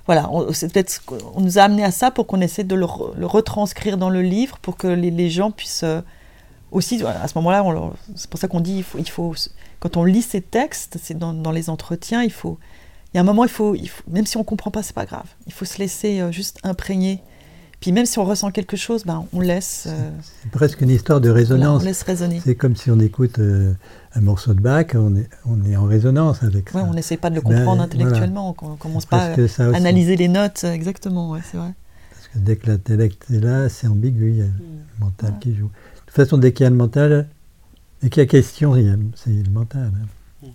[0.06, 1.02] Voilà, on, c'est peut-être
[1.34, 4.10] on nous a amené à ça pour qu'on essaie de le, re- le retranscrire dans
[4.10, 6.02] le livre pour que les, les gens puissent euh,
[6.72, 7.04] aussi.
[7.04, 9.34] À ce moment-là, on c'est pour ça qu'on dit il faut, il faut
[9.80, 12.60] quand on lit ces textes, c'est dans, dans les entretiens, il faut.
[13.14, 14.94] Il y a un moment, il faut, il faut même si on comprend pas, c'est
[14.94, 15.26] pas grave.
[15.48, 17.22] Il faut se laisser euh, juste imprégner.
[17.80, 19.86] Puis même si on ressent quelque chose, ben on laisse.
[19.88, 20.10] euh,
[20.44, 21.82] C'est presque une histoire de voilà, résonance.
[21.82, 22.42] on laisse résonner.
[22.44, 23.74] C'est comme si on écoute euh,
[24.16, 26.88] un morceau de Bach, on est, on est en résonance avec Ouais, ça.
[26.90, 27.84] on n'essaie pas de le Ben, comprendre voilà.
[27.84, 28.56] intellectuellement.
[28.62, 29.10] On commence C'est
[29.58, 30.62] pas à analyser les notes.
[30.64, 31.74] euh, Exactement, ouais, c'est vrai.
[32.12, 34.52] Parce que dès que l'intellect est là, c'est ambigu, il y a le
[35.00, 35.66] mental qui joue.
[35.68, 35.72] De
[36.08, 37.28] toute façon, dès qu'il y a le mental,
[38.02, 39.92] dès qu'il y a question, il y a- c'est le mental.
[39.94, 40.48] hein.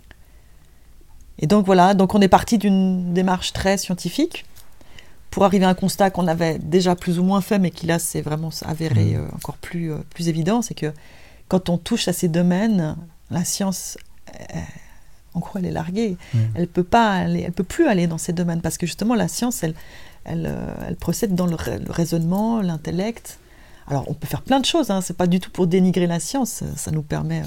[1.39, 4.45] Et donc voilà, donc on est parti d'une démarche très scientifique
[5.31, 7.97] pour arriver à un constat qu'on avait déjà plus ou moins fait, mais qui là
[7.99, 9.21] s'est vraiment avéré Mhm.
[9.21, 10.93] euh, encore plus, euh, plus évident, c'est que
[11.47, 12.95] quand on touche à ces domaines,
[13.31, 13.97] la science,
[14.53, 14.59] euh,
[15.33, 16.17] en gros, elle est larguée.
[16.33, 16.39] Ouais.
[16.55, 19.27] Elle peut pas aller, elle peut plus aller dans ces domaines parce que justement la
[19.29, 19.73] science, elle,
[20.25, 23.39] elle, euh, elle procède dans le, ra- le raisonnement, l'intellect.
[23.87, 26.19] Alors on peut faire plein de choses, hein, c'est pas du tout pour dénigrer la
[26.19, 27.41] science, ça- nous permet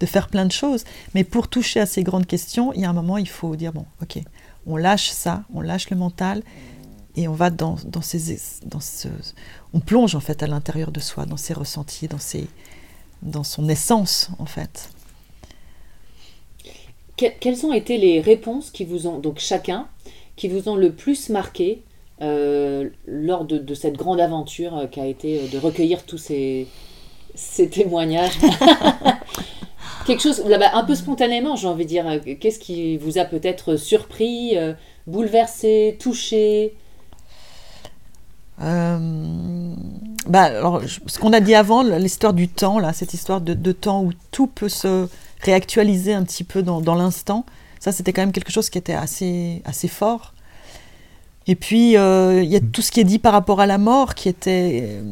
[0.00, 0.84] de faire plein de choses.
[1.14, 3.72] Mais pour toucher à ces grandes questions, il y a un moment, il faut dire
[3.72, 4.18] bon, ok,
[4.66, 6.42] on lâche ça, on lâche le mental
[7.16, 9.08] et on va dans, dans ces, dans ce,
[9.74, 12.48] on plonge en fait à l'intérieur de soi, dans ses ressentis, dans ses,
[13.22, 14.90] dans son essence en fait.
[17.16, 19.88] Que- quelles ont été les réponses qui vous ont, donc chacun,
[20.36, 21.82] qui vous ont le plus marqué
[22.22, 26.18] euh, lors de, de cette grande aventure euh, qui a été euh, de recueillir tous
[26.18, 26.68] ces,
[27.34, 28.38] ces témoignages?
[30.04, 32.20] Quelque chose, là, bah, un peu spontanément, j'ai envie de dire.
[32.40, 34.74] Qu'est-ce qui vous a peut-être surpris, euh,
[35.06, 36.74] bouleversé, touché?
[38.62, 39.74] Euh,
[40.28, 44.02] bah, alors, ce qu'on a dit avant, l'histoire du temps, là, cette histoire de, temps
[44.02, 45.08] où tout peut se
[45.42, 47.44] réactualiser un petit peu dans, l'instant,
[47.78, 50.32] ça c'était quand même quelque chose qui était assez, assez fort.
[51.46, 53.78] Et puis, euh, il y a tout ce qui est dit par rapport à la
[53.78, 55.02] mort qui, était, euh,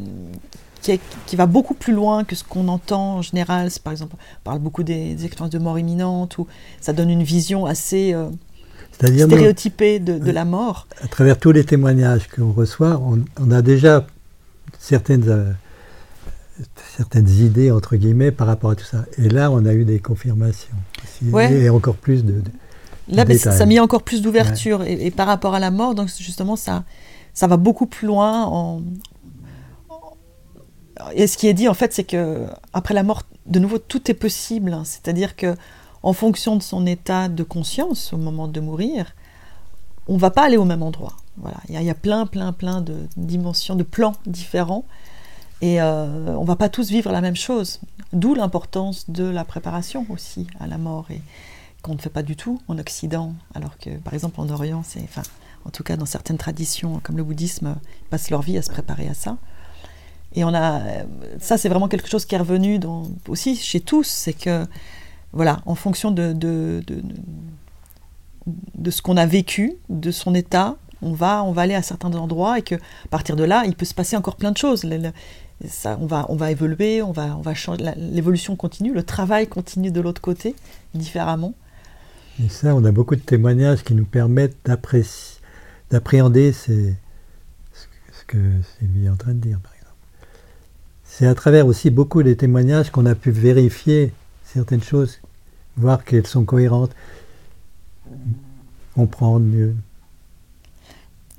[0.83, 3.69] qui, qui va beaucoup plus loin que ce qu'on entend en général.
[3.85, 6.49] Par exemple, on parle beaucoup des, expériences de mort imminente, où
[6.81, 8.17] ça donne une vision assez
[8.99, 10.87] C'est-à-dire, nous, stéréotypée de, de la mort.
[11.03, 14.07] à travers tous les témoignages qu'on reçoit, on, on a déjà
[14.79, 15.51] certaines, euh,
[16.97, 19.05] certaines idées, entre guillemets, par rapport à tout ça.
[19.19, 20.77] Et là, on a eu des confirmations.
[21.23, 21.53] Ouais.
[21.53, 22.33] Et encore plus de...
[22.41, 22.51] de-
[23.09, 24.83] Là, ça, mis encore plus d'ouverture.
[24.83, 26.85] Et, et par rapport à la mort, donc justement, ça,
[27.35, 28.45] ça va beaucoup plus loin.
[28.45, 28.83] En...
[29.91, 33.77] en- Et ce qui est dit, en fait, c'est que après la mort, de nouveau,
[33.79, 34.79] tout est possible.
[34.85, 35.55] C'est-à-dire que,
[36.05, 39.15] en fonction de son état de conscience au moment de mourir,
[40.07, 41.15] on va pas aller au même endroit.
[41.39, 44.85] Voilà, il y, a- plein, plein, plein de dimensions, de plans différents,
[45.63, 47.81] et euh, on va pas tous vivre la même chose.
[48.13, 51.23] D'où l'importance de la préparation aussi à la mort et
[51.83, 54.83] qu'on ne fait pas du tout en Occident, alors que par exemple en Orient,
[55.65, 58.71] en tout cas dans certaines traditions comme le bouddhisme, ils passent leur vie à se
[58.71, 59.39] préparer à ça.
[60.35, 60.83] Et on a,
[61.41, 62.79] ça c'est vraiment quelque chose qui est revenu
[63.27, 64.67] aussi chez tous, c'est que
[65.35, 67.03] voilà, en fonction de, de, de,
[68.91, 72.59] ce qu'on a vécu, de son état, on va, on va aller à certains endroits
[72.59, 74.87] et que à partir de là, il peut se passer encore plein de choses.
[75.69, 79.47] Ça, on, va, on va évoluer, on va, on va changer, l'évolution continue, le travail
[79.49, 80.55] continue de l'autre côté,
[80.95, 81.55] différemment.
[82.43, 84.57] Et ça, on a beaucoup de témoignages qui nous permettent
[85.91, 86.95] d'appréhender ces-
[87.73, 88.39] ce que- ce que
[88.79, 89.95] Sylvie est en train de dire, par exemple.
[91.05, 94.13] C'est à travers aussi beaucoup des témoignages qu'on a pu vérifier
[94.45, 95.19] certaines choses,
[95.77, 96.93] voir qu'elles sont cohérentes,
[98.95, 99.75] comprendre mieux.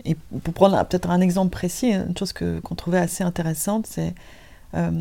[0.03, 4.13] et pour prendre peut-être un exemple précis, une chose que, qu'on trouvait assez intéressante, c'est
[4.75, 4.91] euh,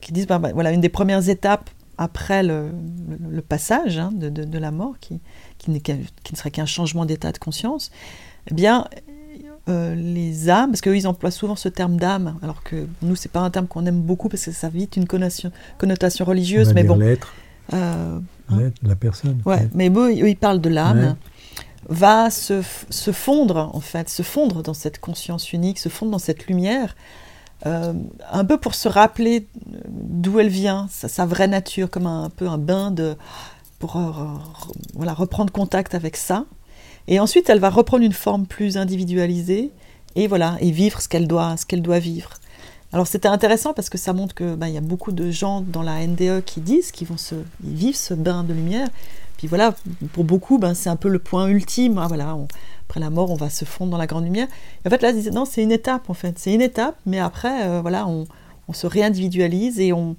[0.00, 2.70] qu'ils disent, bah, bah, voilà, une des premières étapes après le,
[3.08, 5.20] le- le passage hein, de, de- de la mort, qui,
[5.58, 5.78] qui, ne
[6.36, 7.92] serait qu'un changement d'état de conscience,
[8.50, 8.86] eh bien,
[9.68, 13.30] euh, les âmes, parce qu'eux, ils emploient souvent ce terme d'âme, alors que nous, c'est
[13.32, 16.26] pas un terme qu'on aime beaucoup, parce que ça a vite une connotation, connotation
[16.56, 16.96] On religieuse, mais bon.
[16.96, 17.34] l'être,
[17.72, 18.18] euh,
[18.50, 18.70] hein.
[18.82, 19.40] la personne.
[19.46, 21.14] Ouais, mais ils parlent de l'âme, Ouais.
[21.88, 26.18] va se, se fondre, en fait, se fondre dans cette conscience unique, se fondre dans
[26.18, 26.94] cette lumière,
[27.66, 27.94] euh,
[28.30, 29.46] un peu pour se rappeler
[29.88, 33.16] d'où elle vient, sa, sa vraie nature, comme un, un peu un bain de.
[33.78, 36.44] pour euh, re- voilà, reprendre contact avec ça.
[37.06, 39.70] Et ensuite, elle va reprendre une forme plus individualisée
[40.16, 42.30] et voilà, et vivre ce qu'elle doit, ce qu'elle doit vivre.
[42.94, 45.60] Alors c'était intéressant parce que ça montre que ben, il y a beaucoup de gens
[45.60, 47.34] dans la NDE qui disent qu'ils vont se
[47.64, 48.88] ils vivent ce bain de lumière.
[49.36, 49.74] Puis voilà,
[50.12, 51.98] pour beaucoup, ben, c'est un peu le point ultime.
[51.98, 52.46] Ah, voilà, on-
[52.88, 54.46] après la mort, on va se fondre dans la grande lumière.
[54.84, 56.38] Et en fait, là, non, c'est une étape, en fait.
[56.38, 58.26] C'est une étape, mais après, euh, voilà, on,
[58.68, 60.14] on se réindividualise et on,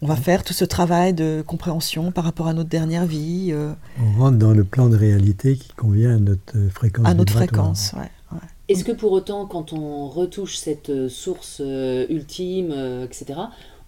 [0.00, 3.72] on va faire tout ce travail de compréhension par rapport à notre dernière vie, euh,
[4.00, 7.74] On rentre dans le plan de réalité qui convient à notre fréquence à notre vibratoire.
[7.74, 7.94] fréquence.
[7.98, 8.10] ouais.
[8.68, 13.38] Est-ce que pour autant, quand on retouche cette euh, source euh, ultime, euh, etc.,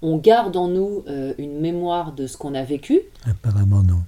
[0.02, 3.00] on garde en nous euh, une mémoire de ce qu'on a vécu?
[3.28, 4.00] Apparemment, non.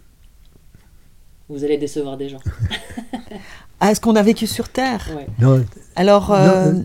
[1.48, 2.40] Vous allez décevoir des gens.
[3.82, 5.08] Ah, est-ce qu'on a vécu sur Terre?
[5.16, 5.26] Ouais.
[5.38, 5.64] Non,
[5.96, 6.84] Alors, euh, Non,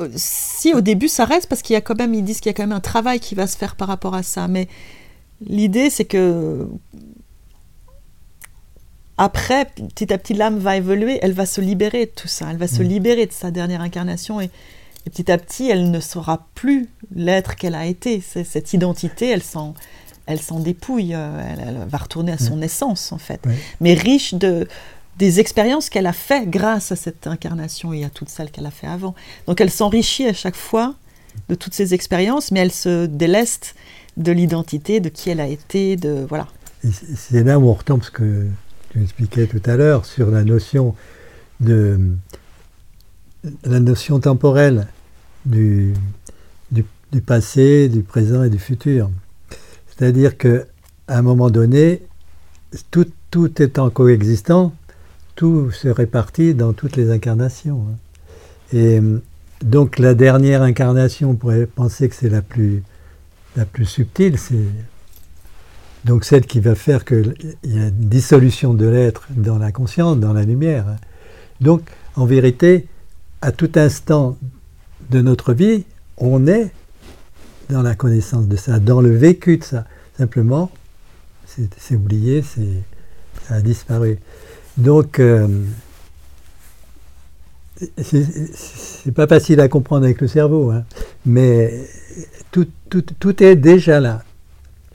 [0.00, 2.50] euh, si au début ça reste, parce qu'il y a quand même, ils disent qu'il
[2.50, 4.68] y a quand même un travail qui va se faire par rapport à ça, mais
[5.40, 6.66] l'idée c'est que
[9.18, 12.58] après, petit à petit, l'âme va évoluer, elle va se libérer de tout ça, elle
[12.58, 12.86] va se Mm.
[12.86, 14.50] libérer de sa dernière incarnation et,
[15.06, 18.20] et petit à petit, elle ne sera plus l'être qu'elle a été.
[18.20, 19.74] Cette identité, elle s'en,
[20.26, 23.40] elle s'en dépouille, euh, elle, elle va retourner à son essence en fait,
[23.80, 24.66] mais riche de
[25.18, 28.70] des expériences qu'elle a fait grâce à cette incarnation et à toutes celles qu'elle a
[28.70, 29.14] fait avant.
[29.46, 30.94] Donc elle s'enrichit à chaque fois
[31.48, 33.76] de toutes ces expériences, mais elle se déleste
[34.18, 36.48] de l'identité, de qui elle a été, de voilà.
[36.92, 38.46] C'est- là où on retombe ce que
[38.96, 40.94] tu expliquais tout à l'heure sur la notion
[41.60, 41.98] de
[43.64, 44.86] la notion temporelle
[45.44, 45.92] du,
[46.70, 49.10] du, passé, du présent et du futur.
[49.86, 50.66] C'est-à-dire que
[51.08, 52.02] à un moment donné,
[52.90, 54.74] tout, tout étant coexistant,
[55.34, 57.86] tout se répartit dans toutes les incarnations.
[57.90, 57.96] hein.
[58.72, 59.00] Et
[59.62, 62.82] donc la dernière incarnation, on pourrait penser que c'est la plus,
[63.56, 64.38] la plus subtile,
[66.06, 67.34] donc celle qui va faire qu'il
[67.64, 70.86] y a une dissolution de l'être dans la conscience, dans la lumière.
[70.88, 70.96] hein.
[71.60, 71.82] Donc
[72.14, 72.86] en vérité,
[73.42, 74.38] à tout instant
[75.10, 75.84] de notre vie,
[76.16, 76.70] on est
[77.68, 79.84] dans la connaissance de ça, dans le vécu de ça.
[80.16, 80.70] Simplement,
[81.46, 84.18] c'est oublié, ça a disparu.
[84.76, 85.48] Donc, euh,
[88.00, 90.84] c'est- pas facile à comprendre avec le cerveau, hein,
[91.24, 91.86] mais
[92.52, 94.22] tout est déjà là.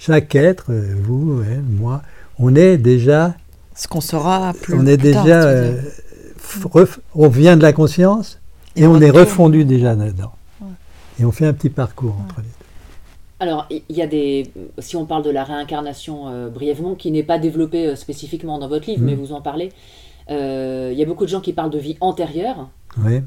[0.04, 2.02] Chaque être, euh, vous, elle, moi,
[2.40, 3.36] on est déjà,
[3.76, 5.92] Ce qu'on saura plus on est plus déjà, euh, dire.
[6.40, 8.40] f- ref- on vient de la conscience
[8.76, 10.32] et, Et on on est refondu déjà là-dedans.
[10.60, 10.68] Ouais.
[11.20, 12.50] Et on fait un petit parcours entre les deux.
[13.40, 14.52] Alors, il y a des.
[14.80, 18.68] Si on parle de la réincarnation euh, brièvement, qui n'est pas développée euh, spécifiquement dans
[18.68, 19.72] votre livre, mais vous en parlez,
[20.32, 22.70] euh, il y a beaucoup de gens qui parlent de vie antérieure,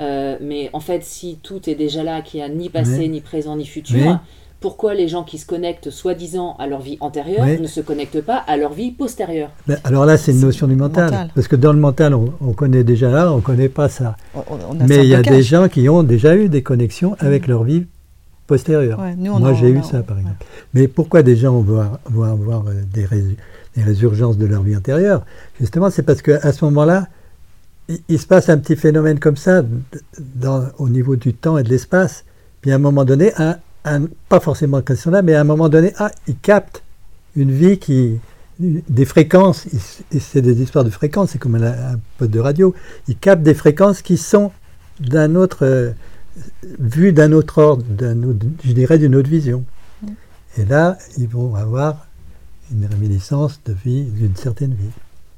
[0.01, 3.21] euh, mais en fait, si tout est déjà là, qu'il n'y a ni passé, ni
[3.21, 4.15] présent, ni futur, Ouais.
[4.65, 8.39] Pourquoi les gens qui se connectent soi-disant à leur vie antérieure ne se connectent pas
[8.39, 11.11] à leur vie postérieure Ben, alors là, c'est une notion du mental.
[11.11, 11.29] mental.
[11.35, 14.17] Parce que dans le mental, on, on connaît déjà là, on ne connaît pas ça.
[14.35, 14.39] On-
[14.71, 17.15] on a ça Mais il y a des gens qui ont déjà eu des connexions
[17.19, 17.85] avec leur vie
[18.47, 18.99] postérieure.
[19.01, 20.23] Ouais, nous, on Moi, j'ai on eu ça, par ouais.
[20.23, 20.47] exemple.
[20.73, 23.37] Mais pourquoi des gens vont, avoir- vont avoir euh, des, rés-
[23.77, 25.27] des résurgences de leur vie antérieure?
[25.61, 27.09] Justement, c'est parce qu'à ce moment-là,
[27.91, 29.61] il, il se passe un petit phénomène comme ça
[30.37, 32.25] dans- au niveau du temps et de l'espace.
[32.63, 35.93] Puis à un moment donné, un, un- pas forcément question-là, mais à un moment donné,
[35.99, 36.83] ah, ils captent
[37.37, 38.19] une vie qui.
[38.61, 39.67] des fréquences,
[40.21, 42.73] c'est des histoires de fréquences, c'est comme un, un poste de radio,
[43.09, 44.53] ils captent des fréquences qui sont
[45.01, 45.65] d'un autre.
[45.65, 45.91] euh,
[46.81, 49.65] vues d'un autre ordre, d'un autre- je dirais d'une autre vision.
[50.57, 52.07] Et là, ils vont avoir
[52.73, 54.91] une réminiscence de vie, d'une certaine vie.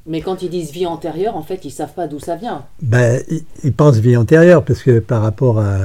[0.09, 2.65] Mais quand ils disent vie antérieure, en fait, ils savent pas d'où ça vient.
[2.83, 5.79] Ben, ils, ils pensent vie antérieure, parce que par rapport à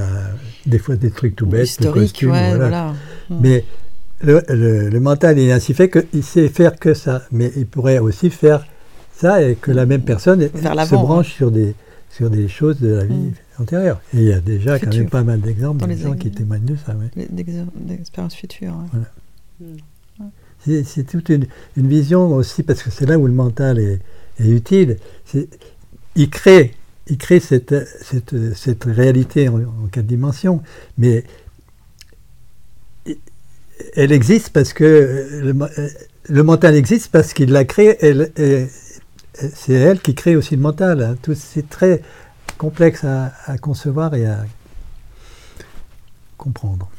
[0.65, 2.57] des fois des trucs tout Ou bêtes, le historique, costume, ouais, voilà.
[2.57, 2.93] voilà.
[3.29, 3.37] Mm.
[3.41, 3.65] Mais
[4.21, 7.23] le, le- le mental est ainsi fait qu'il sait faire que ça.
[7.31, 8.65] Mais il pourrait aussi faire
[9.15, 11.73] ça et que la même personne se branche sur, des,
[12.11, 13.33] sur des choses de la vie Mm.
[13.63, 14.01] antérieure.
[14.13, 16.75] Et il y a déjà quand même pas mal d'exemples de gens qui témoignent de
[16.75, 16.93] ça.
[16.93, 17.27] ouais.
[17.75, 18.73] D'expériences futures.
[18.93, 18.99] ouais.
[19.59, 19.65] C'est
[20.65, 23.99] c'est toute une, vision aussi, parce que c'est là où le mental est,
[24.39, 24.97] utile.
[26.15, 26.73] Il crée,
[27.07, 27.73] il crée cette,
[28.85, 29.59] réalité en,
[29.91, 30.61] quatre dimensions,
[30.97, 31.23] mais
[33.95, 35.53] elle existe parce que
[36.27, 37.97] le, mental existe parce qu'il l'a créé.
[39.33, 41.01] C'est elle qui crée aussi le mental.
[41.01, 41.33] hein.
[41.35, 42.01] C'est très
[42.57, 44.45] complexe à concevoir et à
[46.37, 46.89] comprendre.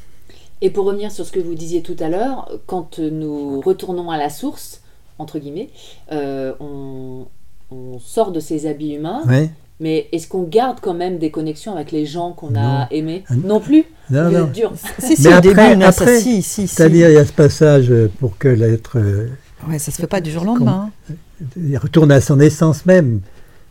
[0.65, 4.17] Et pour revenir sur ce que vous disiez tout à l'heure, quand nous retournons à
[4.17, 4.81] la source,
[5.19, 5.69] entre guillemets,
[6.13, 7.25] euh, on,
[7.69, 9.49] on sort de ces habits humains, Oui.
[9.81, 13.35] mais est-ce qu'on garde quand même des connexions avec les gens qu'on a aimés Ah,
[13.35, 14.45] Non plus Non, non.
[14.47, 14.71] dur.
[14.99, 16.67] Si, si, Mais au après- début, non, ça, après, si, si, si.
[16.67, 19.27] C'est-à-dire, il y a ce passage euh, pour que l'être euh,
[19.67, 20.89] Ouais, ça se fait pas du jour au lendemain.
[21.09, 21.15] hein.
[21.57, 23.19] il retourne à son essence même,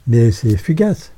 [0.07, 1.11] mais c'est fugace.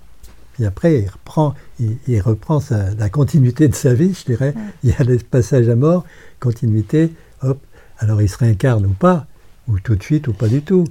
[0.54, 4.54] Puis après, il reprend, il, il reprend sa- la continuité de sa vie, je dirais.
[4.82, 6.04] Il y a le passage à mort,
[6.40, 7.58] continuité, hop.
[7.98, 9.26] Alors il se réincarne ou pas,
[9.68, 10.84] ou tout de suite ou pas du tout.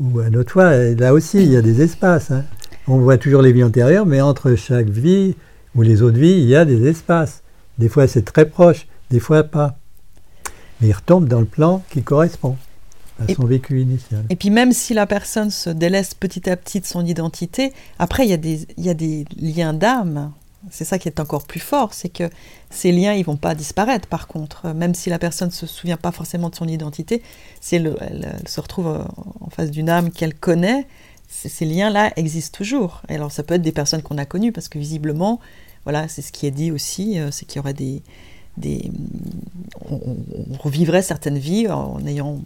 [0.00, 2.30] Ou à notre fois, là aussi, il y a des espaces.
[2.30, 2.44] hein.
[2.86, 5.36] On voit toujours les vies antérieures, mais entre chaque vie
[5.74, 7.42] ou les autres vies, il y a des espaces.
[7.78, 9.78] Des fois, c'est très proche, des fois pas.
[10.80, 12.56] Mais il retombe dans le plan qui correspond
[13.20, 14.24] à Et- son vécu initial.
[14.30, 18.24] Et puis même si la personne se délaisse petit à petit de son identité, après
[18.26, 20.32] il y a des, il y a des liens d'âme.
[20.70, 22.30] C'est ça qui est encore plus fort, c'est que
[22.70, 24.08] ces liens, ils vont pas disparaître.
[24.08, 27.22] Par contre, même si la personne se souvient pas forcément de son identité,
[27.60, 27.94] si elle,
[28.46, 29.04] se retrouve euh,
[29.42, 30.86] en face d'une âme qu'elle connaît,
[31.28, 33.02] ces liens-là existent toujours.
[33.10, 35.38] Et alors ça peut être des personnes qu'on a connues, parce que visiblement,
[35.84, 38.02] voilà, c'est ce qui est dit aussi, euh, c'est qu'il y aurait des,
[38.56, 38.90] des
[39.90, 40.16] on, on-
[40.50, 42.38] on revivrait certaines vies en ayant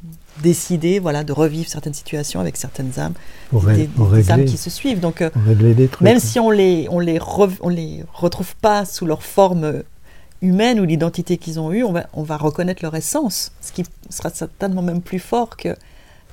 [0.43, 3.14] décidé, voilà, de revivre certaines situations avec certaines âmes,
[3.51, 5.01] Pour, des, ré- pour des âmes qui se suivent.
[5.01, 5.30] Donc euh,
[5.91, 6.01] trucs.
[6.01, 7.18] même si on les, on les,
[7.61, 9.82] on les retrouve pas sous leur forme
[10.41, 13.84] humaine ou l'identité qu'ils ont eue, on va, on va reconnaître leur essence, ce qui
[14.11, 15.74] sera certainement même plus fort que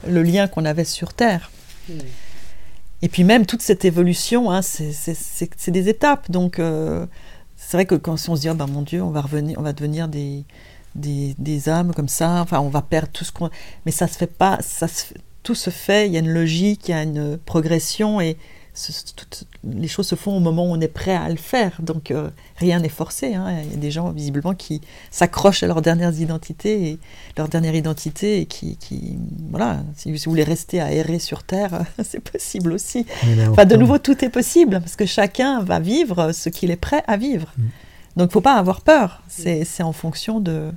[0.07, 1.51] le lien qu'on avait sur Terre.
[1.89, 1.93] Hmm.
[3.01, 6.31] Et puis même toute cette évolution, hein, c'est des étapes.
[6.31, 7.05] Donc euh,
[7.55, 9.61] c'est vrai que quand on se dit, oh, ben, mon Dieu, on va, revenir, on
[9.61, 10.43] va devenir des,
[10.95, 13.49] des, des âmes comme ça, enfin on va perdre tout ce qu'on...
[13.85, 16.33] Mais ça se fait pas, ça se fait- tout se fait, il y a une
[16.33, 18.35] logique, il y a une progression et
[18.73, 21.77] ce- toutes les choses se font au moment où on est prêt à le faire.
[21.81, 23.35] Donc euh, rien n'est forcé.
[23.35, 23.61] hein.
[23.63, 24.81] Il y a des gens visiblement qui
[25.11, 26.99] s'accrochent à leurs dernières identités, et,
[27.37, 29.17] leur dernière identité et qui, qui
[29.49, 33.05] voilà, si vous voulez rester à errer sur Terre, c'est possible aussi.
[33.37, 36.75] Là, Enfin, de nouveau, tout est possible parce que chacun va vivre ce qu'il est
[36.75, 37.53] prêt à vivre.
[37.57, 37.63] Mm.
[38.17, 39.21] Donc, faut pas avoir peur.
[39.27, 40.71] C'est en fonction de,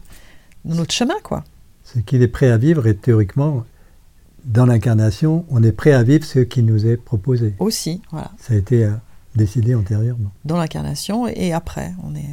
[0.65, 1.45] de notre chemin, quoi.
[1.85, 3.65] Ce qu'il est prêt à vivre est théoriquement,
[4.45, 7.55] dans l'incarnation, on est prêt à vivre ce qui nous est proposé.
[7.59, 8.91] Aussi, voilà, Ça a été euh,
[9.37, 10.31] décidé antérieurement.
[10.45, 12.25] dans l'incarnation et après, on est.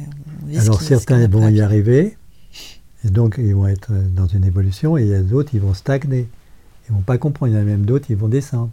[0.42, 2.16] on vit Alors ce certains est vont y arriver,
[3.04, 5.60] et donc ils vont être euh, dans une évolution, et il y a d'autres, ils
[5.60, 6.28] vont stagner.
[6.88, 7.52] Ils vont pas comprendre.
[7.52, 8.70] Il y en a même d'autres, ils vont descendre.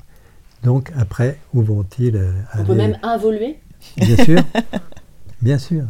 [0.63, 3.59] Donc après, où vont-ils euh, On peut même involuer
[3.97, 4.41] Bien sûr.
[5.41, 5.83] Bien sûr.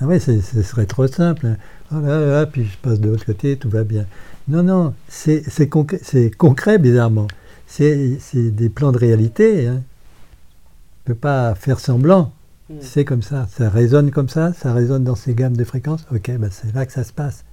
[0.00, 1.56] Ah ouais, ce serait trop simple.
[1.90, 4.06] Oh là là, puis je passe de l'autre côté, tout va bien.
[4.48, 7.28] Non, non, c'est concret, bizarrement.
[7.66, 9.66] C'est des plans de réalité.
[9.66, 9.82] Hein.
[9.82, 12.32] On ne peut pas faire semblant.
[12.68, 12.74] Mm.
[12.80, 13.48] C'est comme ça.
[13.50, 16.04] Ça résonne comme ça, ça résonne dans ces gammes de fréquences.
[16.12, 17.44] Ok, bah c'est là que ça se passe.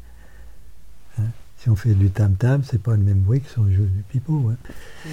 [1.19, 1.25] Hein.
[1.59, 4.03] Si on fait du tam-tam, c'est pas le même bruit que si on joue du
[4.09, 4.51] pipeau.
[4.51, 5.09] hein.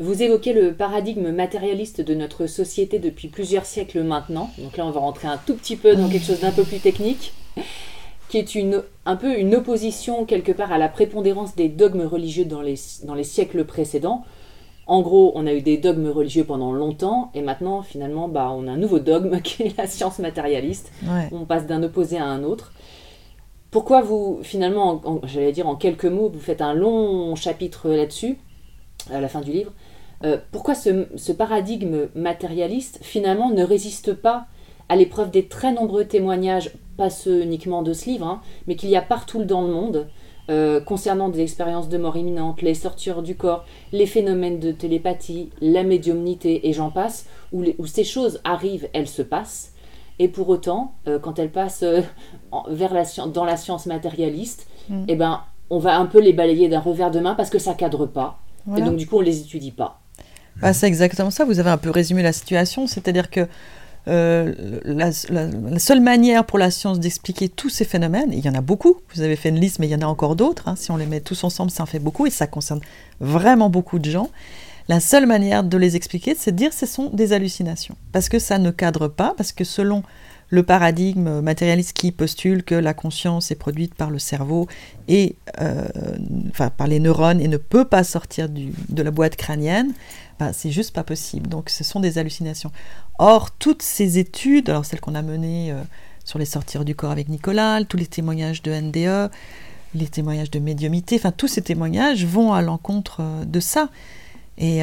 [0.00, 4.50] Vous évoquez le paradigme matérialiste de notre société depuis plusieurs siècles maintenant.
[4.58, 6.78] Donc là, on va rentrer un tout petit peu dans quelque chose d'un peu plus
[6.78, 7.32] technique,
[8.28, 12.44] qui est une, un peu une opposition quelque part à la prépondérance des dogmes religieux
[12.44, 14.24] dans les, dans les siècles précédents.
[14.86, 18.68] En gros, on a eu des dogmes religieux pendant longtemps, et maintenant, finalement, bah, on
[18.68, 20.92] a un nouveau dogme qui est la science matérialiste.
[21.02, 21.28] Ouais.
[21.32, 22.72] On passe d'un opposé à un autre.
[23.72, 27.88] Pourquoi vous, finalement, en- en- j'allais dire en quelques mots, vous faites un long chapitre
[27.90, 28.38] là-dessus,
[29.10, 29.72] à la fin du livre,
[30.24, 34.46] euh, pourquoi ce, ce paradigme matérialiste, finalement, ne résiste pas
[34.88, 38.88] à l'épreuve des très nombreux témoignages, pas ceux uniquement de ce livre, hein, mais qu'il
[38.90, 40.08] y a partout dans le monde,
[40.50, 45.50] euh, concernant des expériences de mort imminente, les sortures du corps, les phénomènes de télépathie,
[45.60, 49.74] la médiumnité, et j'en passe, où, les- où ces choses arrivent, elles se passent,
[50.18, 52.00] et pour autant, euh, quand elles passent euh,
[52.50, 55.04] en- vers la, dans la science matérialiste, Mm.
[55.08, 57.74] eh ben, on va un peu les balayer d'un revers de main parce que ça
[57.74, 58.40] cadre pas.
[58.64, 58.82] Voilà.
[58.86, 60.00] Et donc, du coup, on les étudie pas.
[60.60, 61.44] Bah, c'est exactement ça.
[61.44, 62.86] Vous avez un peu résumé la situation.
[62.86, 63.46] C'est-à-dire que
[64.08, 68.54] euh, la seule manière pour la science d'expliquer tous ces phénomènes, et il y en
[68.54, 70.76] a beaucoup, vous avez fait une liste, mais il y en a encore d'autres, hein,
[70.76, 72.80] si on les met tous ensemble, ça en fait beaucoup, et ça concerne
[73.20, 74.30] vraiment beaucoup de gens.
[74.88, 77.96] La seule manière de les expliquer, c'est de dire que ce sont des hallucinations.
[78.12, 80.02] Parce que ça ne cadre pas, parce que selon
[80.50, 84.66] le paradigme matérialiste qui postule que la conscience est produite par le cerveau
[85.06, 85.86] et euh,
[86.50, 89.92] enfin par les neurones et ne peut pas sortir du- de la boîte crânienne,
[90.38, 91.48] bah, c'est juste pas possible.
[91.48, 92.70] Donc ce sont des hallucinations.
[93.18, 95.82] Or, toutes ces études, alors celles qu'on a menées euh,
[96.24, 99.30] sur les sortir du corps avec Nicolas, tous les témoignages de NDE,
[99.94, 103.90] les témoignages de médiumité, enfin tous ces témoignages vont à l'encontre euh, de ça.
[104.60, 104.80] Et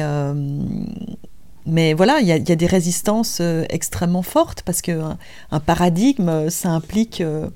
[1.66, 5.18] mais voilà, il y, a des résistances extrêmement fortes parce qu'un
[5.50, 7.18] un paradigme, ça implique.
[7.18, 7.50] je ne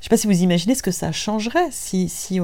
[0.00, 2.40] sais pas si vous imaginez ce que ça changerait si, si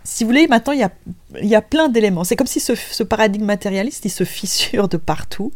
[0.03, 0.91] si vous voulez, maintenant il y a,
[1.41, 2.23] y a plein d'éléments.
[2.23, 5.51] C'est comme si ce, paradigme matérialiste, il se fissure de partout.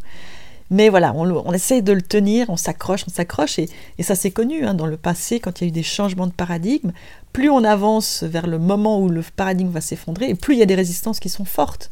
[0.71, 4.13] Mais voilà, on, on essaie de le tenir, on s'accroche, on s'accroche, et, et, ça
[4.13, 6.91] c'est connu hein, dans le passé, quand il y a eu des changements de paradigme,
[7.33, 10.61] plus on avance vers le moment où le paradigme va s'effondrer, et plus il y
[10.61, 11.89] a des résistances qui sont fortes.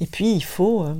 [0.00, 0.94] Et puis il faut, euh,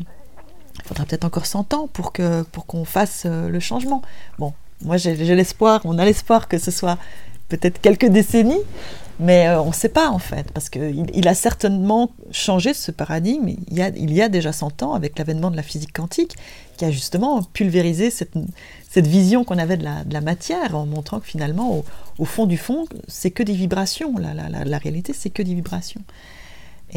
[0.77, 4.03] il faudra peut-être encore 100 ans pour que pour qu'on fasse euh, le changement.
[4.39, 4.53] Bon,
[4.83, 6.99] moi j'ai l'espoir, on a l'espoir que ce soit
[7.49, 8.63] peut-être quelques décennies,
[9.21, 12.91] mais euh, on ne sait pas en fait, parce qu'il il a certainement changé ce
[12.91, 13.49] paradigme.
[13.71, 16.37] Il y a, déjà 100 ans avec l'avènement de la physique quantique,
[16.77, 18.37] qui a justement pulvérisé cette,
[18.97, 21.85] vision qu'on avait de la, matière, en montrant que finalement,
[22.19, 26.03] au, fond du fond, c'est que des vibrations, la, réalité c'est que des vibrations.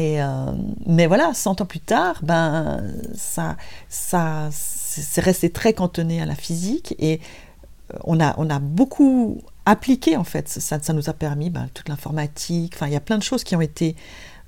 [0.00, 0.52] Euh,
[0.86, 3.56] mais voilà, 100 ans plus tard, ben, ça,
[3.88, 6.94] ça, c'est resté très cantonné à la physique.
[7.00, 7.20] Et
[8.04, 10.48] on a, on a beaucoup appliqué en fait.
[10.48, 12.72] Ça, nous a permis ben, toute l'informatique.
[12.74, 13.96] Enfin, il y a plein de choses qui ont été.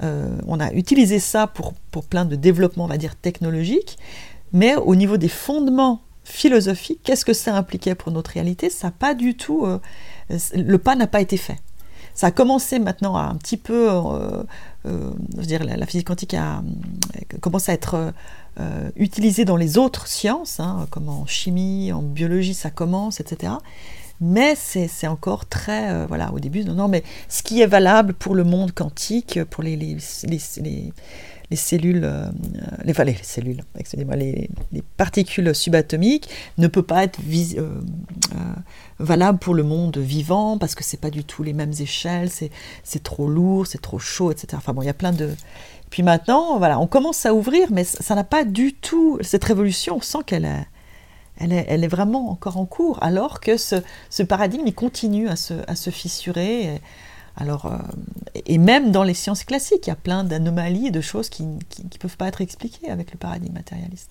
[0.03, 3.99] Euh, on a utilisé ça pour, pour plein de développements, on va dire technologiques,
[4.53, 8.71] mais au niveau des fondements philosophiques, qu'est-ce que ça impliquait pour notre réalité?
[8.71, 9.66] Ça pas du tout.
[9.66, 9.79] Euh,
[10.55, 11.59] le pas n'a pas été fait.
[12.14, 13.89] Ça a commencé maintenant à un petit peu.
[13.91, 14.43] Euh,
[15.35, 16.62] dire, la, physique quantique a,
[17.43, 18.12] commencé à être
[18.97, 23.53] utilisée dans les autres sciences, hein, comme en chimie, en biologie, ça commence, etc
[24.21, 28.12] mais c'est encore très, euh, voilà, au début, non, non, mais ce qui est valable
[28.12, 30.93] pour le monde quantique, pour les, les, les,
[31.51, 32.27] les cellules, euh,
[32.85, 34.51] les, les cellules, excusez-moi, les,
[34.97, 37.18] particules subatomiques, ne peut pas être
[37.57, 37.81] euh,
[38.99, 43.03] valable pour le monde vivant, parce que c'est pas du tout les mêmes échelles, c'est
[43.03, 44.49] trop lourd, c'est trop chaud, etc.
[44.57, 45.31] Enfin bon, il y a plein de...
[45.91, 49.97] Puis maintenant, voilà, on commence à ouvrir, mais ça n'a pas du tout, cette révolution,
[49.97, 50.66] on sent qu'elle est
[51.41, 56.64] elle est, vraiment encore en cours, alors que ce, paradigme il continue à se, fissurer.
[56.64, 56.80] Et,
[57.36, 57.78] alors, euh,
[58.47, 61.45] et même dans les sciences classiques, il y a plein d'anomalies et de choses qui
[61.45, 61.59] ne
[61.99, 64.11] peuvent pas être expliquées avec le paradigme matérialiste.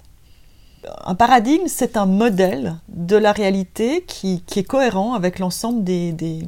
[1.05, 6.43] Un paradigme, c'est un modèle de la réalité qui, est cohérent avec l'ensemble des,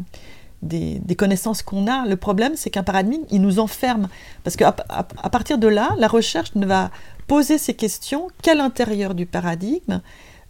[1.17, 2.05] connaissances qu'on a.
[2.05, 4.07] Le problème, c'est qu'un paradigme, il nous enferme.
[4.43, 6.91] Parce qu'à partir de là, la recherche ne va
[7.27, 10.01] poser ces questions qu'à l'intérieur du paradigme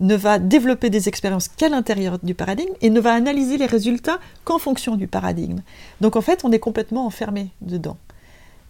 [0.02, 4.20] ne va développer des expériences qu'à l'intérieur du paradigme et ne va analyser les résultats
[4.44, 5.60] qu'en fonction du paradigme.
[6.02, 7.98] Donc en fait, on est complètement enfermé dedans.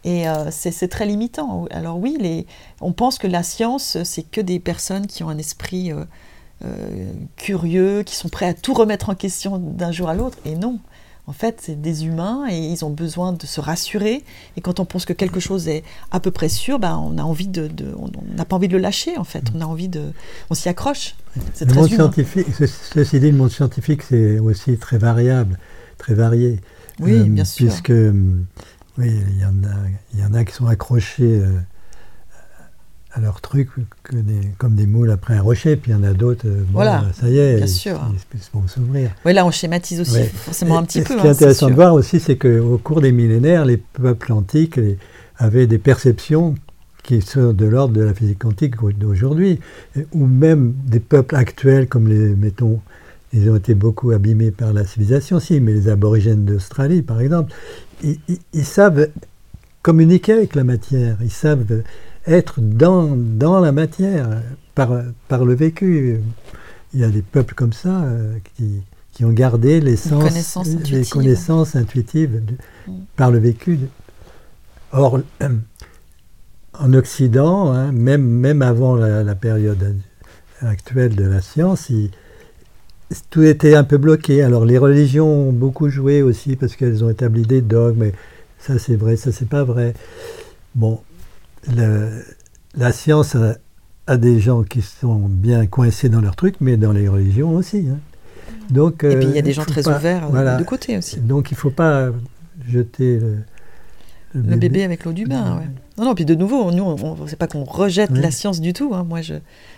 [0.04, 1.66] Et euh, c'est très limitant.
[1.72, 2.46] Alors oui,
[2.82, 6.04] on pense que la science, c'est que des personnes qui ont un esprit euh,
[6.66, 10.38] euh, curieux, qui sont prêts à tout remettre en question d'un jour à l'autre.
[10.46, 10.80] Et non,
[11.32, 14.22] en fait, c'est des humains et ils ont besoin de se rassurer.
[14.58, 17.22] Et quand on pense que quelque chose est à peu près sûr, ben, on a
[17.22, 19.18] envie de, on n'a pas envie de le lâcher.
[19.18, 20.12] En fait, on a envie de,
[20.50, 21.16] on s'y accroche.
[21.54, 22.48] C'est le monde scientifique.
[22.58, 25.58] Ceci dit, le monde scientifique, c'est aussi très variable,
[25.98, 26.60] très varié.
[27.00, 27.68] Oui, euh, bien sûr.
[27.68, 28.12] Puisque, euh,
[28.98, 29.78] oui, il y en a,
[30.14, 31.40] il y en a qui sont accrochés.
[31.40, 31.62] Euh,
[33.14, 33.70] à leur truc
[34.04, 34.16] que
[34.58, 37.28] comme des moules après un rocher, puis il y en a d'autres, euh, voilà, ça
[37.28, 38.00] y est, bien sûr.
[38.34, 39.12] ils, vont s'ouvrir.
[39.26, 41.16] Oui, là on schématise aussi forcément un petit peu.
[41.16, 44.32] Ce qui est hein, intéressant de voir aussi, c'est qu'au cours des millénaires, les peuples
[44.32, 44.80] antiques
[45.38, 46.56] avaient des perceptions
[47.04, 49.60] qui sont de l'ordre de la physique quantique d'aujourd'hui,
[50.14, 52.80] ou même des peuples actuels comme les, mettons,
[53.34, 57.54] ils ont été beaucoup abîmés par la civilisation, si, mais les aborigènes d'Australie, par exemple,
[58.04, 59.08] ils savent
[59.82, 61.82] communiquer avec la matière, ils savent
[62.28, 64.42] être dans, dans la matière,
[64.76, 64.92] par,
[65.28, 66.20] par le vécu.
[66.94, 68.82] Il y a des peuples comme ça euh, qui,
[69.14, 70.24] qui, ont gardé les, sens,
[70.90, 72.42] les connaissances intuitives
[72.88, 72.92] mm.
[73.16, 73.80] par le vécu.
[74.92, 75.22] Or,
[76.80, 79.96] en Occident, hein, même, même avant la, période
[80.62, 82.12] actuelle de la science, il-
[83.30, 84.42] tout était un peu bloqué.
[84.42, 88.04] Alors les religions ont beaucoup joué aussi parce qu'elles ont établi des dogmes.
[88.04, 88.14] Et
[88.58, 89.94] ça c'est vrai, ça c'est pas vrai.
[90.76, 91.02] Bon,
[91.76, 92.24] le-
[92.76, 93.56] la science a,
[94.08, 97.88] a des gens qui sont bien coincés dans leur truc, mais dans les religions aussi.
[97.90, 97.98] hein.
[98.70, 100.56] Donc, Et puis il y a euh, des gens très pas- ouverts euh, voilà.
[100.58, 101.20] de côté aussi.
[101.20, 102.10] Donc il faut pas
[102.68, 103.38] jeter le,
[104.34, 105.68] Le bébé avec l'eau du bain, ouais.
[105.98, 108.22] Non, non, puis de nouveau, nous, on, c'est pas qu'on rejette Oui.
[108.22, 108.92] la science du tout.
[108.94, 109.04] hein.
[109.08, 109.34] Moi, je,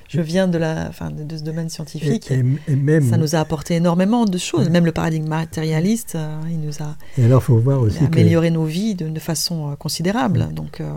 [0.10, 2.30] je viens de, la, enfin, de, de ce domaine scientifique.
[2.32, 4.70] et- et même, ça nous a apporté énormément de choses.
[4.70, 8.14] Même le paradigme matérialiste, euh, il nous a, et alors faut voir aussi a que
[8.20, 10.48] amélioré nos vies de, de façon euh, considérable.
[10.54, 10.92] Donc, euh,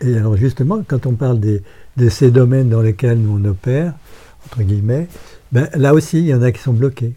[0.00, 1.62] Et, alors justement, quand on parle des,
[1.98, 3.92] de ces domaines dans lesquels nous on opère,
[4.46, 5.06] entre guillemets,
[5.52, 7.14] ben, là aussi, il y en a qui sont bloqués.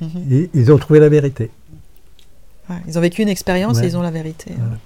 [0.00, 0.48] mhm.
[0.52, 1.50] Ils ont trouvé la vérité.
[2.68, 3.84] Ouais, ils ont vécu une expérience Ouais.
[3.86, 4.52] et ils ont la vérité.
[4.56, 4.76] Voilà.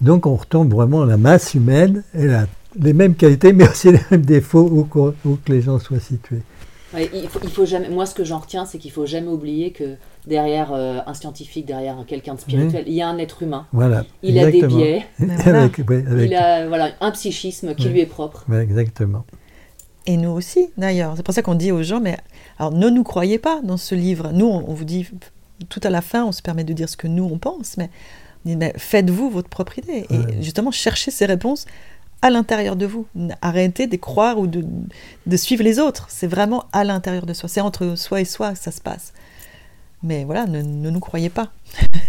[0.00, 2.46] Donc on retombe vraiment à la masse humaine, elle a
[2.78, 6.42] les mêmes qualités, mais aussi les mêmes défauts où, que les gens soient situés.
[6.94, 7.88] Ouais, il, faut, il faut jamais.
[7.88, 9.94] Moi, ce que j'en retiens, c'est qu'il faut jamais oublier que
[10.26, 13.66] derrière euh, un scientifique, derrière quelqu'un de spirituel, il y a un être humain.
[13.72, 14.04] Voilà.
[14.22, 15.06] Il a des biais.
[15.18, 15.62] Mais voilà.
[15.62, 17.92] avec, ouais, avec- Il a voilà un psychisme qui Ouais.
[17.92, 18.44] lui est propre.
[18.52, 19.24] exactement.
[20.06, 21.14] Et nous aussi, d'ailleurs.
[21.16, 22.16] C'est pour ça qu'on dit aux gens, mais
[22.58, 24.30] alors ne nous croyez pas dans ce livre.
[24.34, 25.08] Nous, on, on vous dit,
[25.68, 27.88] tout à la fin, on se permet de dire ce que nous, on pense, mais
[28.76, 30.06] faites-vous votre propre idée.
[30.10, 30.16] Ouais.
[30.38, 31.66] Et justement, cherchez ces réponses
[32.22, 33.06] à l'intérieur de vous.
[33.40, 34.64] Arrêtez de croire ou de,
[35.26, 36.06] de suivre les autres.
[36.08, 37.48] C'est vraiment à l'intérieur de soi.
[37.48, 39.12] C'est entre soi et soi que ça se passe.
[40.04, 41.50] Mais voilà, ne, ne nous croyez pas.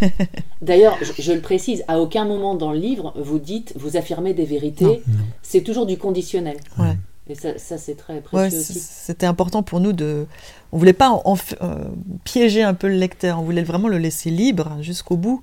[0.61, 4.33] D'ailleurs, je, je le précise, à aucun moment dans le livre vous dites, vous affirmez
[4.33, 5.01] des vérités.
[5.41, 6.57] C'est toujours du conditionnel.
[6.79, 6.97] Ouais.
[7.29, 8.73] Et ça, ça, c'est très précieux aussi.
[8.79, 10.25] c'était important pour nous de.
[10.73, 11.85] On voulait pas en- euh,
[12.25, 15.41] piéger un peu le lecteur, on voulait vraiment le laisser libre jusqu'au bout.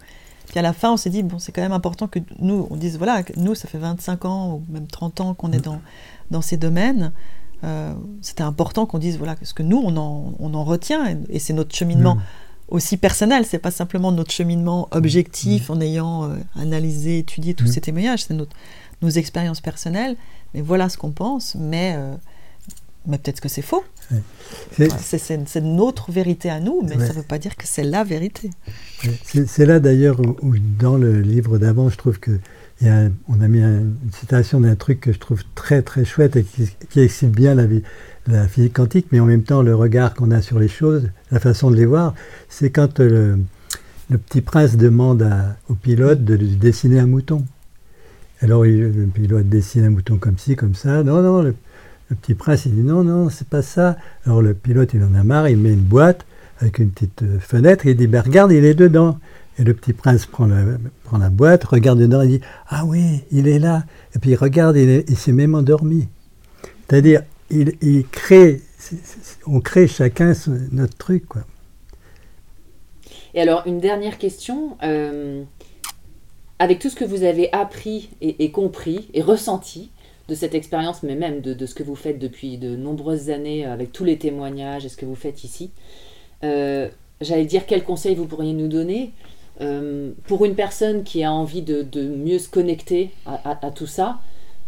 [0.50, 2.76] Puis à la fin, on s'est dit, bon, c'est quand même important que nous, on
[2.76, 5.80] dise, voilà, nous, ça fait 25 ans ou même 30 ans qu'on est dans,
[6.32, 7.12] dans ces domaines.
[7.62, 11.16] Euh, C'était important qu'on dise, voilà, ce que nous, on en, on en retient, et,
[11.28, 12.22] et c'est notre cheminement Mm.
[12.76, 17.72] aussi personnel, c'est pas simplement notre cheminement objectif en ayant euh, analysé, étudié tous Mm.
[17.72, 18.56] ces témoignages, c'est notre,
[19.02, 20.16] nos expériences personnelles.
[20.54, 22.14] Mais voilà ce qu'on pense, mais, euh,
[23.06, 23.84] mais peut-être que c'est faux.
[24.72, 27.06] C'est- Enfin, C'est notre vérité à nous, mais Ouais.
[27.06, 28.50] ça ne veut pas dire que c'est la vérité.
[29.24, 32.32] C'est là d'ailleurs où, où dans le livre d'avant, je trouve que
[32.82, 36.04] y a on a mis un- une citation d'un truc que je trouve très très
[36.04, 37.82] chouette et qui, qui excite bien la, vie-
[38.26, 41.38] la physique quantique, mais en même temps le regard qu'on a sur les choses, la
[41.40, 42.14] façon de les voir,
[42.48, 43.38] c'est quand euh, le,
[44.10, 47.44] le petit prince demande à- au pilote de dessiner un mouton.
[48.42, 51.02] Alors il- le pilote dessine un mouton comme ci, comme ça.
[51.04, 51.54] Non, non, le,
[52.10, 53.96] le petit prince il dit non, non, c'est pas ça.
[54.26, 56.26] Alors le pilote il en a marre, il met une boîte
[56.58, 59.18] avec une petite euh, fenêtre, il dit ben, regarde, il est dedans.
[59.58, 63.58] Et le petit prince prend la, boîte, regarde dedans, il dit ah oui, il est
[63.58, 63.84] là.
[64.14, 66.08] Et puis il regarde, il, est- il s'est même endormi.
[66.88, 67.22] C'est-à-dire,
[69.46, 70.32] on crée chacun
[70.72, 71.24] notre truc.
[73.34, 74.76] Et alors, une dernière question.
[74.82, 75.44] euh,
[76.60, 79.90] avec tout ce que vous avez appris et compris et ressenti
[80.30, 83.66] de cette expérience, mais même de, de ce que vous faites depuis de nombreuses années,
[83.66, 85.70] avec tous les témoignages et ce que vous faites ici,
[86.44, 86.88] euh,
[87.20, 89.12] j'allais dire quels conseils vous pourriez nous donner
[89.60, 93.70] euh, pour une personne qui a envie de, de mieux se connecter à, à- à
[93.70, 94.20] tout ça,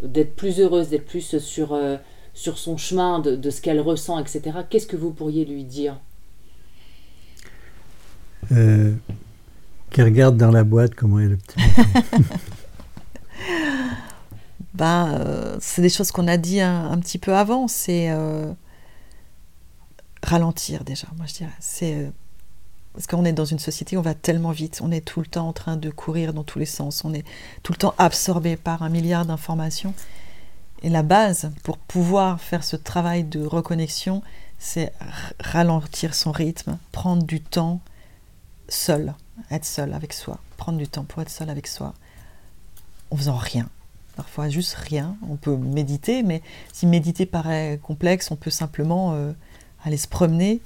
[0.03, 1.97] d'être plus heureuse, d'être plus sur, euh,
[2.35, 4.43] sur son chemin, de, de ce qu'elle ressent, etc.
[4.69, 5.99] Qu'est-ce que vous pourriez lui dire?
[8.51, 8.93] Euh,
[9.91, 11.61] qui regarde dans la boîte comment est le petit.
[14.75, 17.69] Ben, c'est des choses qu'on a dit un, petit peu avant.
[17.69, 18.53] C'est euh,
[20.23, 21.53] ralentir déjà, moi je dirais.
[21.61, 22.11] C'est euh,
[22.95, 24.81] parce qu'on est dans une société on va tellement vite.
[24.83, 27.05] On est tout le temps en train de courir dans tous les sens.
[27.05, 27.25] On est
[27.63, 29.95] tout le temps absorbé par un milliard d'informations.
[30.83, 34.23] Et la base pour pouvoir faire ce travail de reconnexion,
[34.59, 34.93] c'est
[35.39, 37.81] ralentir son rythme, prendre du temps
[38.69, 39.15] seul,
[39.51, 41.95] être seul avec soi, prendre du temps pour être seul avec soi,
[43.11, 43.69] en faisant rien.
[44.17, 45.17] Parfois juste rien.
[45.29, 49.33] On peut méditer, mais si méditer paraît complexe, on peut simplement euh,
[49.85, 50.61] aller se promener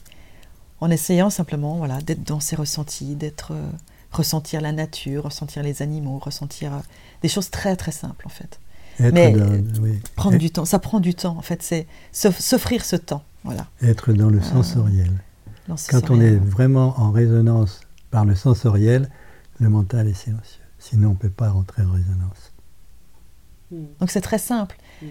[0.80, 3.70] en essayant simplement voilà, d'être dans ses ressentis, d'être euh,
[4.10, 6.78] ressentir la nature, ressentir les animaux, ressentir euh,
[7.22, 8.60] des choses très très simples en fait.
[8.98, 12.40] Être, Mais, dans, oui, Prendre du temps, ça prend du temps en fait, c'est s'off-
[12.40, 13.66] s'offrir ce temps, voilà.
[13.82, 15.12] être dans le sensoriel.
[15.68, 19.10] dans Quand on est vraiment en résonance par le sensoriel,
[19.60, 20.62] le mental est silencieux.
[20.78, 22.52] Sinon, on ne peut pas rentrer en résonance.
[23.70, 24.76] Donc c'est très simple.
[25.02, 25.06] Mm.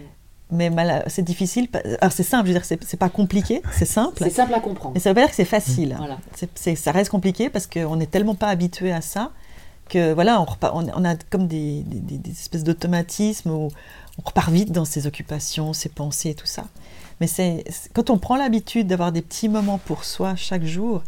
[0.52, 0.70] Mais
[1.08, 1.68] c'est difficile.
[2.00, 4.22] Alors c'est simple, je veux dire, c'est pas compliqué, c'est simple.
[4.22, 4.94] C'est simple à comprendre.
[4.94, 5.94] Mais ça veut pas dire que c'est facile.
[5.98, 6.18] Voilà.
[6.36, 9.32] C'est- c'est- ça reste compliqué parce qu'on n'est tellement pas habitué à ça
[9.88, 13.68] que voilà, on, repart- on, on a comme des, des- espèces d'automatismes où
[14.18, 16.64] on repart vite dans ses occupations, ses pensées et tout ça.
[17.20, 21.02] Mais c'est quand on prend l'habitude d'avoir des petits moments pour soi chaque jour,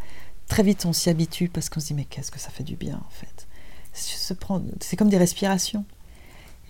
[0.48, 2.74] très vite on s'y habitue parce qu'on se dit mais qu'est-ce que ça fait du
[2.74, 3.46] bien en fait?
[3.92, 5.84] C'est comme des respirations.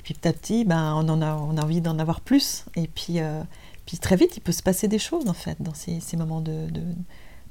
[0.09, 2.64] Puis petit à petit, ben, on, en a, on a envie d'en avoir plus.
[2.76, 3.43] Et puis, euh,
[3.85, 6.40] puis très vite, il peut se passer des choses en fait dans ces, ces moments
[6.40, 6.80] de, de,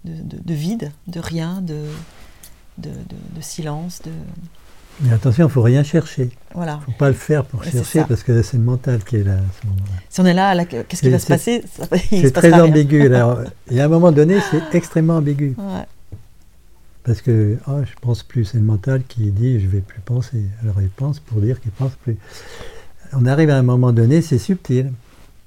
[0.06, 1.84] de, de- de vide, de rien, de,
[2.80, 2.90] de,
[3.42, 4.02] silence.
[4.04, 4.10] De...
[5.02, 6.32] Mais attention, il ne faut rien chercher.
[6.56, 6.80] Voilà.
[6.88, 9.24] Il ne faut pas le faire pour chercher parce que c'est le mental qui est
[9.24, 10.02] là à ce moment-là.
[10.10, 11.64] Si on est là, là, qu'est-ce qui va se passer?
[12.12, 13.08] Il C'est très ambigu.
[13.08, 13.38] là.
[13.70, 15.54] Et à un moment donné, c'est extrêmement ambigu.
[15.60, 15.86] Ouais.
[17.08, 20.44] Parce que oh, je pense plus, c'est le mental qui dit je vais plus penser.
[20.62, 22.18] Alors il pense pour dire qu'il pense plus.
[23.14, 24.92] On arrive à un moment donné, c'est subtil.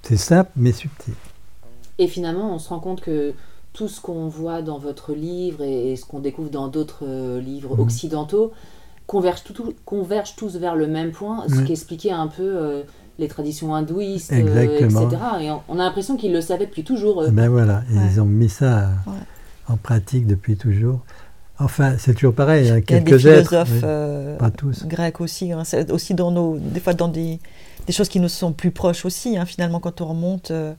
[0.02, 1.14] C'est simple mais subtil.
[1.98, 3.34] Et finalement, on se rend compte que
[3.74, 7.40] tout ce qu'on voit dans votre livre et, et ce qu'on découvre dans d'autres euh,
[7.40, 7.80] livres Mhm.
[7.82, 8.52] occidentaux
[9.06, 12.82] convergent, tout- tout- convergent tous vers le même point, ce qui expliquait un peu euh,
[13.18, 15.08] les traditions hindouistes, euh, etc.
[15.42, 17.22] Et on, on a l'impression qu'ils le savaient depuis toujours.
[17.22, 17.30] eux.
[17.30, 18.00] Ben voilà, Ouais.
[18.10, 19.12] ils ont mis ça Ouais.
[19.68, 21.00] en pratique depuis toujours.
[21.60, 22.64] Enfin, c'est toujours pareil.
[22.64, 24.86] Il y a Il y a des quelques êtres, philosophes euh, pas tous.
[24.86, 27.38] grecs aussi, hein, aussi dans nos, des fois dans des,
[27.86, 29.36] des choses qui nous sont plus proches aussi.
[29.36, 30.72] hein, finalement, quand on remonte, euh,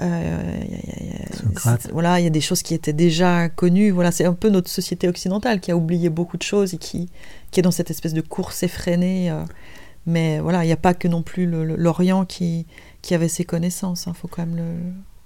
[0.00, 3.90] euh, y a- y a- voilà, il y a des choses qui étaient déjà connues.
[3.90, 7.08] Voilà, c'est un peu notre société occidentale qui a oublié beaucoup de choses et qui,
[7.50, 9.32] qui est dans cette espèce de course effrénée.
[10.06, 12.66] mais voilà, il n'y a pas que non plus l'Orient qui,
[13.02, 14.06] qui avait ses connaissances.
[14.06, 14.56] Il faut quand même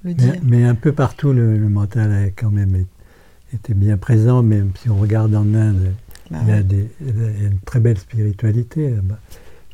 [0.02, 0.34] le, dire.
[0.42, 2.86] mais un peu partout, le, le mental a quand même é-
[3.54, 4.42] été bien présent.
[4.42, 5.92] Même si on regarde en Inde,
[6.30, 6.62] Bah il, y a ouais.
[6.62, 9.18] des- il y a une très belle spiritualité là-bas.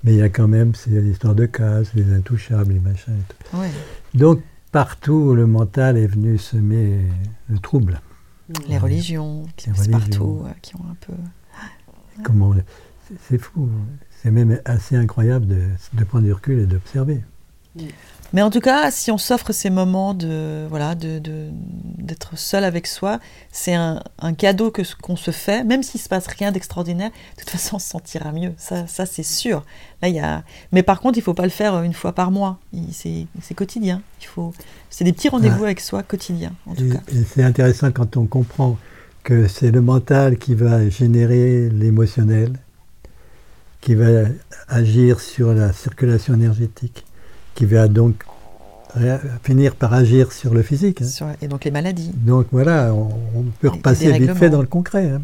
[0.02, 3.56] Mais il y a quand même l'histoire de casse, les intouchables, les machins et tout.
[3.58, 3.70] Ouais.
[4.14, 4.40] Donc
[4.72, 7.00] partout, le mental est venu semer
[7.48, 8.00] le trouble.
[8.68, 9.98] Les religions qui Les religions.
[9.98, 11.12] partout, euh, qui ont un peu.
[12.24, 12.54] Comment
[13.08, 13.68] c'est- c'est fou.
[14.22, 15.60] C'est même assez incroyable de,
[15.94, 17.20] de prendre du recul et d'observer.
[18.32, 21.48] Mais en tout cas, si on s'offre ces moments de voilà de de-
[21.98, 23.18] d'être seul avec soi,
[23.50, 27.10] c'est un, un cadeau que qu'on se fait, même s'il se passe rien d'extraordinaire.
[27.10, 28.52] De toute façon, on se sentira mieux.
[28.56, 29.64] Ça, ça c'est sûr.
[30.02, 30.44] Là, il y a.
[30.72, 32.58] Mais par contre, il faut pas le faire une fois par mois.
[32.92, 34.02] C'est quotidien.
[34.20, 34.52] Il faut.
[34.90, 36.52] C'est des petits rendez-vous avec soi quotidiens.
[36.66, 37.00] En tout Et, cas.
[37.12, 38.78] et c'est intéressant quand on comprend
[39.24, 42.52] que c'est le mental qui va générer l'émotionnel,
[43.80, 44.24] qui va
[44.68, 47.04] agir sur la circulation énergétique,
[47.54, 48.24] qui va donc
[49.44, 51.00] finir par agir sur le physique.
[51.02, 51.06] hein.
[51.06, 52.10] Sur- et donc les maladies.
[52.14, 55.10] Donc voilà, on, on peut repasser vite fait dans le concret.
[55.10, 55.22] hein.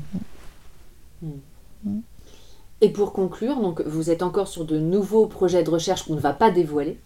[2.83, 6.21] Et pour conclure, donc vous êtes encore sur de nouveaux projets de recherche qu'on ne
[6.21, 6.99] va pas dévoiler.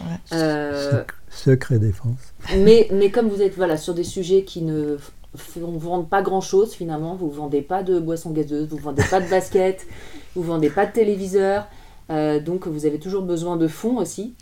[0.00, 0.06] Ouais.
[0.32, 2.16] Euh, Secret défense.
[2.58, 4.96] mais, mais comme vous êtes voilà, sur des sujets qui ne
[5.36, 9.20] font vendent pas grand chose finalement, vous vendez pas de boissons gazeuses, vous vendez pas
[9.20, 9.86] de baskets,
[10.34, 11.66] vous vendez pas de téléviseur,
[12.10, 14.34] euh, donc vous avez toujours besoin de fonds aussi.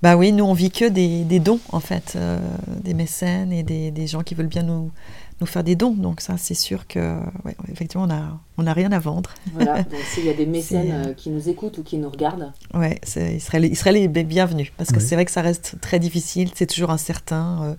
[0.00, 2.38] Bah oui, nous on vit que des, des dons en fait, euh,
[2.84, 4.92] des mécènes et des, des gens qui veulent bien nous,
[5.40, 5.90] nous faire des dons.
[5.90, 9.30] Donc ça, c'est sûr que, ouais, effectivement, on a, on a rien à vendre.
[9.54, 12.52] Voilà, donc s'il y a des mécènes euh, qui nous écoutent ou qui nous regardent,
[12.74, 15.04] Ouais, ils seraient, les- ils seraient les bienvenus parce que Oui.
[15.04, 17.62] c'est vrai que ça reste très difficile, c'est toujours incertain.
[17.64, 17.74] euh,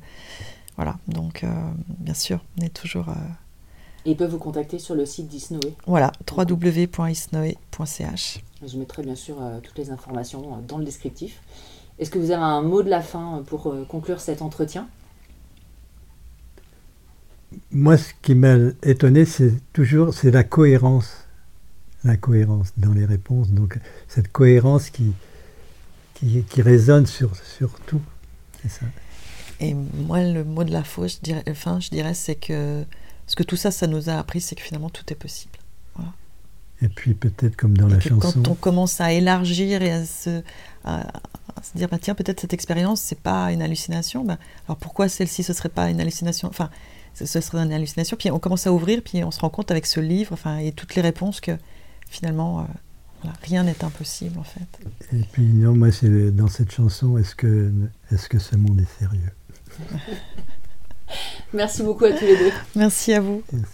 [0.76, 1.48] voilà, donc euh,
[2.00, 3.08] bien sûr, on est toujours.
[3.08, 3.14] euh,
[4.06, 5.74] et ils peuvent vous contacter sur le site d'Isnoé.
[5.88, 8.40] voilà, www.isnoe.ch.
[8.66, 11.42] Je mettrai bien sûr euh, toutes les informations euh, dans le descriptif.
[11.98, 14.88] Est-ce que vous avez un mot de la fin euh, pour euh, conclure cet entretien?
[17.72, 21.26] Moi, ce qui m'a étonné, c'est toujours c'est la cohérence.
[22.06, 23.52] La cohérence dans les réponses.
[23.52, 23.78] Donc,
[24.08, 25.12] cette cohérence qui,
[26.14, 28.02] qui, qui résonne sur, sur tout.
[28.62, 28.86] C'est ça.
[29.60, 32.86] Et moi, le mot de la fin, je dirais, enfin, je dirais, c'est que
[33.28, 35.59] ce que tout ça, ça nous a appris, c'est que finalement tout est possible.
[36.82, 38.42] Et puis, peut-être comme dans Et la chanson.
[38.42, 40.42] quand on commence à élargir et à se,
[40.86, 41.02] à,
[41.58, 44.24] à se dire, bah, tiens, peut-être cette expérience, c'est pas une hallucination.
[44.24, 44.38] bah,
[44.68, 46.48] alors pourquoi celle-ci, ce serait pas une hallucination?
[46.48, 46.70] Enfin,
[47.16, 48.16] ce, ce serait une hallucination.
[48.18, 50.72] Puis on commence à ouvrir, puis on se rend compte avec ce livre, enfin, et
[50.72, 51.52] toutes les réponses que
[52.10, 52.64] finalement, euh,
[53.22, 54.80] voilà, rien n'est impossible en fait.
[55.14, 57.74] Et puis, non, moi, c'est le- dans cette chanson, est-ce que,
[58.12, 59.32] est que ce monde est sérieux?
[61.54, 62.52] Merci beaucoup à tous les deux.
[62.76, 63.42] Merci à vous.
[63.52, 63.74] Merci.